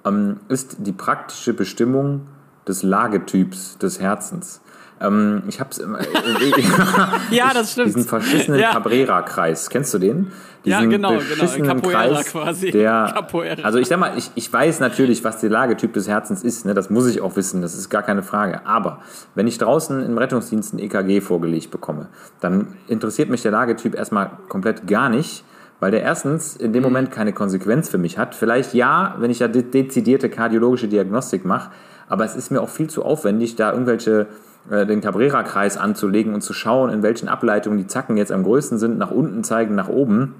[0.05, 2.26] ähm, ist die praktische Bestimmung
[2.66, 4.61] des Lagetyps des Herzens.
[5.01, 5.99] Ähm, ich hab's immer.
[7.30, 7.88] Ja, das stimmt.
[7.88, 8.72] Diesen verschissenen Ja.
[8.72, 9.68] Cabrera-Kreis.
[9.68, 10.30] Kennst du den?
[10.62, 11.20] Ja, Diesen genau, genau.
[11.20, 12.70] beschissenen Capoeira Kreis, quasi.
[12.70, 13.62] Der, Capoeira.
[13.62, 16.64] Also ich sag mal, ich, ich weiß natürlich, was der Lagetyp des Herzens ist.
[16.64, 16.74] Ne?
[16.74, 17.61] Das muss ich auch wissen.
[17.61, 18.64] Das ist gar keine Frage.
[18.66, 19.01] Aber
[19.34, 22.09] wenn ich draußen im Rettungsdienst ein EKG vorgelegt bekomme,
[22.40, 25.45] dann interessiert mich der Lagetyp erstmal komplett gar nicht.
[25.85, 26.87] Weil der erstens in dem Mhm.
[26.87, 28.35] Moment keine Konsequenz für mich hat.
[28.35, 31.72] Vielleicht ja, wenn ich ja de dezidierte kardiologische Diagnostik mache,
[32.09, 34.28] aber es ist mir auch viel zu aufwendig, da irgendwelche
[34.70, 38.78] äh, den Cabrera-Kreis anzulegen und zu schauen, in welchen Ableitungen die Zacken jetzt am größten
[38.78, 40.37] sind, nach unten zeigen, nach oben.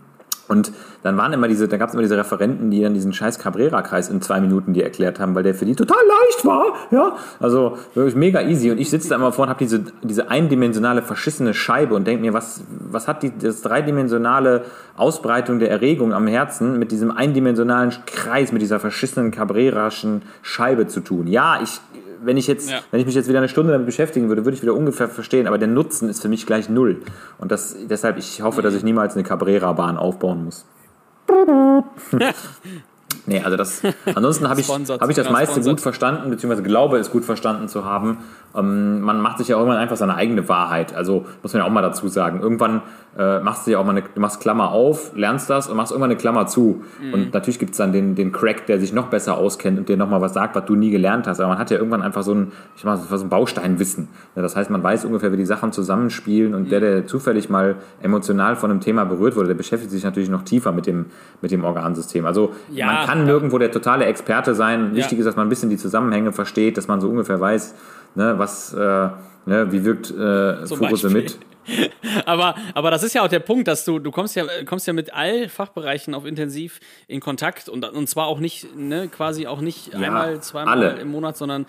[0.49, 0.73] Und
[1.03, 4.09] dann waren immer diese, da gab es immer diese Referenten, die dann diesen scheiß Cabrera-Kreis
[4.09, 6.75] in zwei Minuten die erklärt haben, weil der für die total leicht war.
[6.91, 8.71] Ja, also wirklich mega easy.
[8.71, 12.23] Und ich sitze da immer vor und habe diese, diese eindimensionale verschissene Scheibe und denke
[12.23, 14.65] mir, was, was hat die das dreidimensionale
[14.97, 21.01] Ausbreitung der Erregung am Herzen mit diesem eindimensionalen Kreis, mit dieser verschissenen Cabreraschen Scheibe zu
[21.01, 21.27] tun?
[21.27, 21.81] Ja, ich,
[22.25, 22.81] wenn ich jetzt, Ja.
[22.91, 25.47] wenn ich mich jetzt wieder eine Stunde damit beschäftigen würde, würde ich wieder ungefähr verstehen,
[25.47, 27.03] aber der Nutzen ist für mich gleich null.
[27.39, 30.65] Und das, deshalb, ich hoffe, dass ich niemals eine Cabrera-Bahn aufbauen muss.
[33.27, 33.83] nee, also das,
[34.15, 37.85] ansonsten habe ich, hab ich das meiste gut verstanden, beziehungsweise glaube es gut verstanden zu
[37.85, 38.19] haben.
[38.57, 40.95] Ähm, man macht sich ja irgendwann einfach seine eigene Wahrheit.
[40.95, 42.41] Also muss man ja auch mal dazu sagen.
[42.41, 42.83] Irgendwann
[43.19, 46.11] äh, machst du ja auch mal eine, machst Klammer auf, lernst das und machst irgendwann
[46.11, 46.83] eine Klammer zu.
[47.03, 47.15] Mhm.
[47.15, 49.97] Und natürlich gibt es dann den, den Crack, der sich noch besser auskennt und dir
[49.97, 51.39] nochmal was sagt, was du nie gelernt hast.
[51.41, 54.09] Aber man hat ja irgendwann einfach so ein, ich mach, so ein Bausteinwissen.
[54.35, 56.85] Das heißt, man weiß ungefähr, wie die Sachen zusammenspielen und der, Mhm.
[56.85, 60.73] der zufällig mal emotional von einem Thema berührt wurde, der beschäftigt sich natürlich noch tiefer
[60.73, 61.07] mit dem,
[61.41, 62.27] mit dem Organsystem.
[62.27, 63.25] Also Ja, man kann ja.
[63.27, 64.95] nirgendwo der totale Experte sein.
[64.95, 65.19] Wichtig Ja.
[65.21, 67.75] ist, dass man ein bisschen die Zusammenhänge versteht, dass man so ungefähr weiß,
[68.15, 71.39] ne, was, äh, ne, wie wirkt äh, Zum Furosemid.
[72.27, 74.93] Aber, aber das ist ja auch der Punkt, dass du, du kommst ja, kommst ja
[74.93, 79.61] mit all Fachbereichen auf intensiv in Kontakt und, und zwar auch nicht, ne, quasi auch
[79.61, 81.01] nicht einmal, zweimal alle.
[81.01, 81.67] im Monat, sondern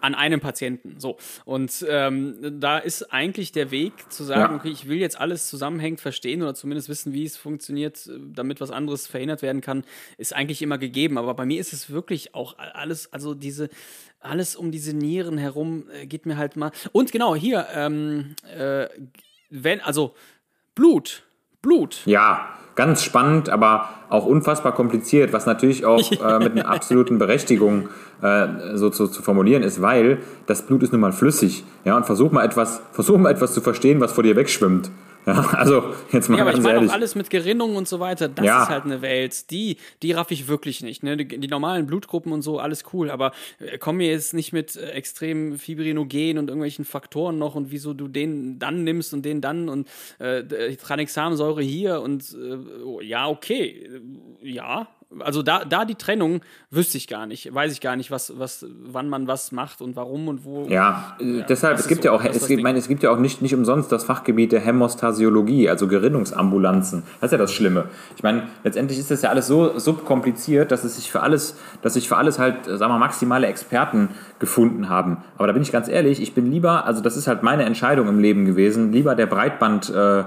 [0.00, 0.98] an einem Patienten.
[0.98, 1.16] So.
[1.44, 4.58] Und ähm, da ist eigentlich der Weg zu sagen, Ja.
[4.58, 8.70] okay, ich will jetzt alles zusammenhängend verstehen oder zumindest wissen, wie es funktioniert, damit was
[8.70, 9.84] anderes verhindert werden kann,
[10.16, 11.18] ist eigentlich immer gegeben.
[11.18, 13.68] Aber bei mir ist es wirklich auch alles, also diese,
[14.26, 16.72] alles um diese Nieren herum äh, geht mir halt mal.
[16.92, 18.86] Und genau, hier, ähm, äh,
[19.50, 20.14] wenn, also
[20.74, 21.22] Blut,
[21.62, 22.02] Blut.
[22.04, 27.88] Ja, ganz spannend, aber auch unfassbar kompliziert, was natürlich auch äh, mit einer absoluten Berechtigung
[28.22, 31.64] äh, so zu, zu formulieren ist, weil das Blut ist nun mal flüssig.
[31.84, 34.90] Ja, und versuch mal etwas, versuch mal etwas zu verstehen, was vor dir wegschwimmt.
[35.26, 36.90] Ja, also jetzt mal Ja, aber ich ganz meine ehrlich.
[36.90, 38.62] auch alles mit Gerinnung und so weiter, das Ja.
[38.62, 41.02] ist halt eine Welt, die, die raff ich wirklich nicht.
[41.02, 41.16] Ne?
[41.16, 44.76] Die, die normalen Blutgruppen und so, alles cool, aber äh, komm mir jetzt nicht mit
[44.76, 49.40] äh, extrem Fibrinogen und irgendwelchen Faktoren noch und wieso du den dann nimmst und den
[49.40, 49.88] dann und
[50.20, 50.44] äh,
[50.76, 53.88] Tranexamsäure hier und äh, oh, ja, okay,
[54.42, 54.88] äh, ja.
[55.20, 56.40] Also da, da die Trennung
[56.70, 59.94] wüsste ich gar nicht, weiß ich gar nicht, was, was, wann man was macht und
[59.94, 60.66] warum und wo.
[60.68, 63.10] Ja, äh, deshalb, das es gibt so- ja auch, es gibt, meine, es gibt ja
[63.12, 67.04] auch nicht, nicht umsonst das Fachgebiet der Hämostasiologie, also Gerinnungsambulanzen.
[67.20, 67.84] Das ist ja das Schlimme.
[68.16, 71.94] Ich meine, letztendlich ist das ja alles so subkompliziert, dass es sich für alles, dass
[71.94, 74.08] sich für alles halt, sagen wir, maximale Experten
[74.40, 75.18] gefunden haben.
[75.38, 78.08] Aber da bin ich ganz ehrlich, ich bin lieber, also das ist halt meine Entscheidung
[78.08, 80.24] im Leben gewesen, lieber der Breitband, äh,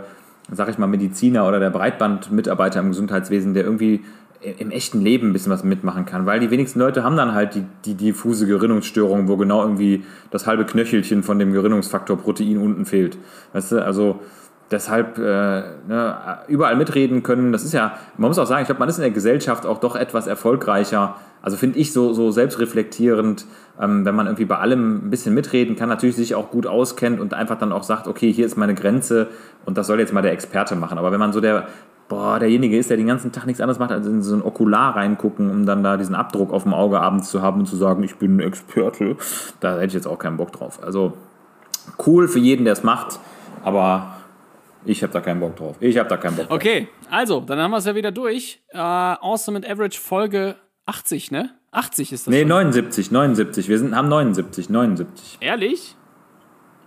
[0.52, 4.06] sag ich mal, Mediziner oder der Breitbandmitarbeiter im Gesundheitswesen, der irgendwie
[4.42, 7.56] im echten Leben ein bisschen was mitmachen kann, weil die wenigsten Leute haben dann halt
[7.56, 12.86] die, die diffuse Gerinnungsstörung, wo genau irgendwie das halbe Knöchelchen von dem Gerinnungsfaktor Protein unten
[12.86, 13.18] fehlt.
[13.52, 14.22] Weißt du, also
[14.72, 15.22] deshalb äh,
[15.88, 16.18] ne,
[16.48, 19.04] überall mitreden können, das ist ja, man muss auch sagen, ich glaube, man ist in
[19.04, 23.46] der Gesellschaft auch doch etwas erfolgreicher, also finde ich so, so selbstreflektierend,
[23.80, 27.20] ähm, wenn man irgendwie bei allem ein bisschen mitreden kann, natürlich sich auch gut auskennt
[27.20, 29.28] und einfach dann auch sagt, okay, hier ist meine Grenze
[29.66, 30.98] und das soll jetzt mal der Experte machen.
[30.98, 31.68] Aber wenn man so der,
[32.10, 34.96] boah, derjenige ist, der den ganzen Tag nichts anderes macht, als in so ein Okular
[34.96, 38.04] reingucken, um dann da diesen Abdruck auf dem Auge abends zu haben und zu sagen,
[38.04, 39.16] ich bin ein Experte,
[39.60, 40.84] da hätte ich jetzt auch keinen Bock drauf.
[40.84, 41.14] Also
[42.06, 43.20] cool für jeden, der es macht,
[43.64, 44.16] aber
[44.86, 45.76] ich habe da keinen Bock drauf.
[45.80, 46.56] Ich habe da keinen Bock drauf.
[46.58, 48.62] Okay, also, dann haben wir es ja wieder durch.
[48.70, 50.56] Äh, awesome and Average Folge
[50.88, 51.52] 80, ne?
[51.72, 52.32] 80 ist das.
[52.32, 52.50] Nee, schon.
[52.50, 53.70] 79, 79.
[53.70, 55.38] Wir sind, haben 79, 79.
[55.42, 55.96] Ehrlich?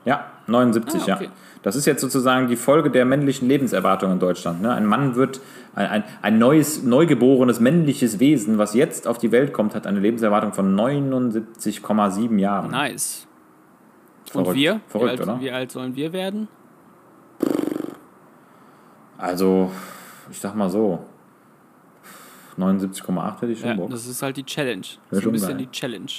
[0.04, 1.24] Ja, 79, Ah, okay.
[1.26, 1.30] ja.
[1.62, 4.60] Das ist jetzt sozusagen die Folge der männlichen Lebenserwartung in Deutschland.
[4.62, 4.72] Ne?
[4.74, 5.40] Ein Mann wird,
[5.76, 10.00] ein, ein, ein neues, neugeborenes männliches Wesen, was jetzt auf die Welt kommt, hat eine
[10.00, 12.70] Lebenserwartung von 79,7 Jahren.
[12.72, 13.28] Nice.
[14.28, 14.48] Verrückt.
[14.48, 14.80] Und wir?
[14.88, 15.40] Verrückt, wie, alt, oder?
[15.40, 16.48] wie alt sollen wir werden?
[19.18, 19.70] Also,
[20.30, 20.98] ich sag mal so,
[22.58, 23.90] 79,8 hätte ich schon Ja, Bock.
[23.90, 24.82] das ist halt die Challenge.
[25.10, 25.56] Wär So ein bisschen geil.
[25.58, 26.10] die Challenge.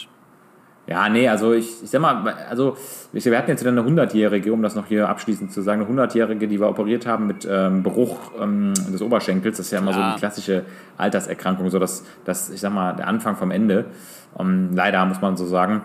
[0.86, 2.76] Ja, nee, also ich, ich sag mal, also
[3.14, 6.02] ich, wir hatten jetzt wieder eine 100-Jährige, um das noch hier abschließend zu sagen, eine
[6.02, 9.58] 100-Jährige, die wir operiert haben mit ähm, Bruch ähm, des Oberschenkels.
[9.58, 10.16] Das ist ja immer so Klar.
[10.16, 10.66] die klassische
[10.98, 13.86] Alterserkrankung, so dass das, ich sag mal, der Anfang vom Ende.
[14.38, 15.84] Ähm, leider muss man so sagen.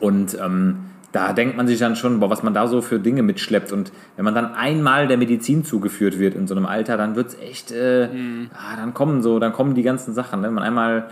[0.00, 0.78] Und ähm,
[1.12, 3.70] da denkt man sich dann schon, boah, was man da so für Dinge mitschleppt.
[3.70, 7.36] Und wenn man dann einmal der Medizin zugeführt wird in so einem Alter, dann wird's
[7.40, 8.08] echt, äh,
[8.52, 10.40] ah, dann kommen so, dann kommen die ganzen Sachen.
[10.40, 10.48] Ne?
[10.48, 11.06] Wenn man einmal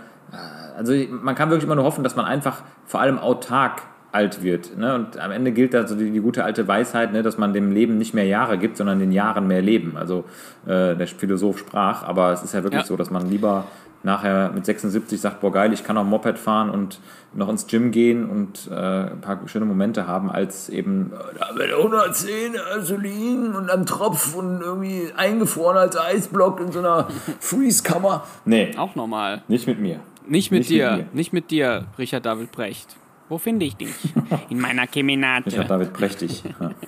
[0.75, 4.77] also man kann wirklich immer nur hoffen, dass man einfach vor allem autark alt wird.
[4.77, 4.93] Ne?
[4.93, 7.23] Und am Ende gilt da so die, die gute alte Weisheit, ne?
[7.23, 9.97] dass man dem Leben nicht mehr Jahre gibt, sondern den Jahren mehr Leben.
[9.97, 10.25] Also
[10.67, 12.87] äh, der Philosoph sprach, aber es ist ja wirklich Ja.
[12.87, 13.65] so, dass man lieber
[14.03, 16.99] nachher mit 76 sagt, boah geil, ich kann auch Moped fahren und
[17.33, 21.73] noch ins Gym gehen und äh, ein paar schöne Momente haben, als eben äh, mit
[21.73, 27.07] 110 also liegen und am Tropf und irgendwie eingefroren als Eisblock in so einer
[27.39, 28.25] Freeze-Kammer.
[28.45, 29.41] Nee, Auch normal.
[29.47, 30.01] nicht mit mir.
[30.27, 31.05] Nicht mit Nicht mit dir.
[31.13, 32.95] nicht mit dir, Richard David Brecht.
[33.29, 33.93] Wo finde ich dich?
[34.49, 35.57] In meiner Keminate.
[35.57, 36.43] hab David prächtig.
[36.59, 36.71] Ja.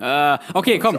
[0.00, 0.98] Äh, okay, komm.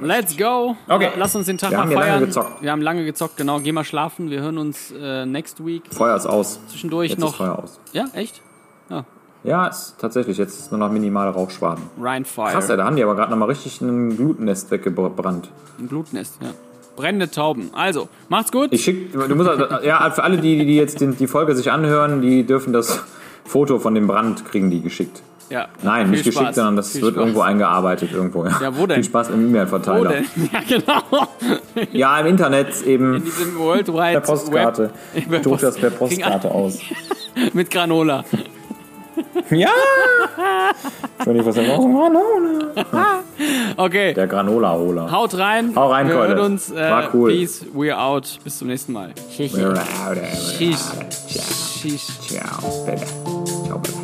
[0.00, 0.74] Let's go.
[0.88, 1.10] Okay.
[1.18, 2.08] Lass uns den Tag Wir mal haben feiern.
[2.14, 2.62] lange gezockt.
[2.62, 3.60] Wir haben lange gezockt, genau.
[3.60, 4.30] Geh mal schlafen.
[4.30, 5.82] Wir hören uns äh, next week.
[5.92, 6.60] Feuer ist aus.
[6.68, 7.30] Zwischendurch Jetzt noch.
[7.32, 7.78] ist Feuer aus.
[7.92, 8.40] Ja, echt?
[9.44, 10.38] Ja, ist tatsächlich.
[10.38, 11.84] Jetzt ist nur noch minimale Rauchschwaden.
[12.00, 12.50] Rhine Fire.
[12.52, 15.50] Krass, ey, da haben die aber gerade nochmal richtig ein Glutnest weggebrannt.
[15.78, 16.48] Ein Blutnest, ja.
[16.96, 17.70] Brennende Tauben.
[17.74, 18.68] Also, macht's gut.
[18.72, 21.70] Ich schick, du musst, also- ja, für alle, die, die jetzt den, die Folge sich
[21.70, 23.04] anhören, die dürfen das
[23.44, 25.22] Foto von dem Brand kriegen die geschickt.
[25.50, 25.68] Ja.
[25.82, 26.54] Nein, nicht geschickt, Spaß.
[26.56, 27.20] sondern das Viel wird Spaß.
[27.22, 28.46] irgendwo eingearbeitet irgendwo.
[28.46, 28.96] Ja, wo denn?
[28.96, 30.14] Viel Spaß im E-Mail-Verteiler.
[30.52, 31.28] Ja, genau.
[31.92, 33.16] Ja, im Internet eben.
[33.16, 34.82] In diesem World Wide Per Postkarte.
[35.12, 35.32] Web.
[35.32, 36.78] Ich druck das per Post- Postkarte aus.
[37.52, 38.24] Mit Granola.
[39.50, 39.70] Ja!
[41.24, 43.22] Wenn ich was sagen Granola.
[43.76, 44.14] Okay.
[44.14, 45.10] Der Granola-Holer.
[45.10, 45.72] Haut rein.
[45.74, 46.70] Hau rein, Wir hören uns.
[46.70, 47.30] Äh, War cool.
[47.30, 47.64] Peace.
[47.74, 48.38] We're out.
[48.44, 49.10] Bis zum nächsten Mal.
[49.34, 49.52] Tschüss.
[49.52, 50.14] Ciao,
[50.56, 50.94] Tschüss.
[51.28, 52.84] Tschüss.
[52.86, 54.03] baby.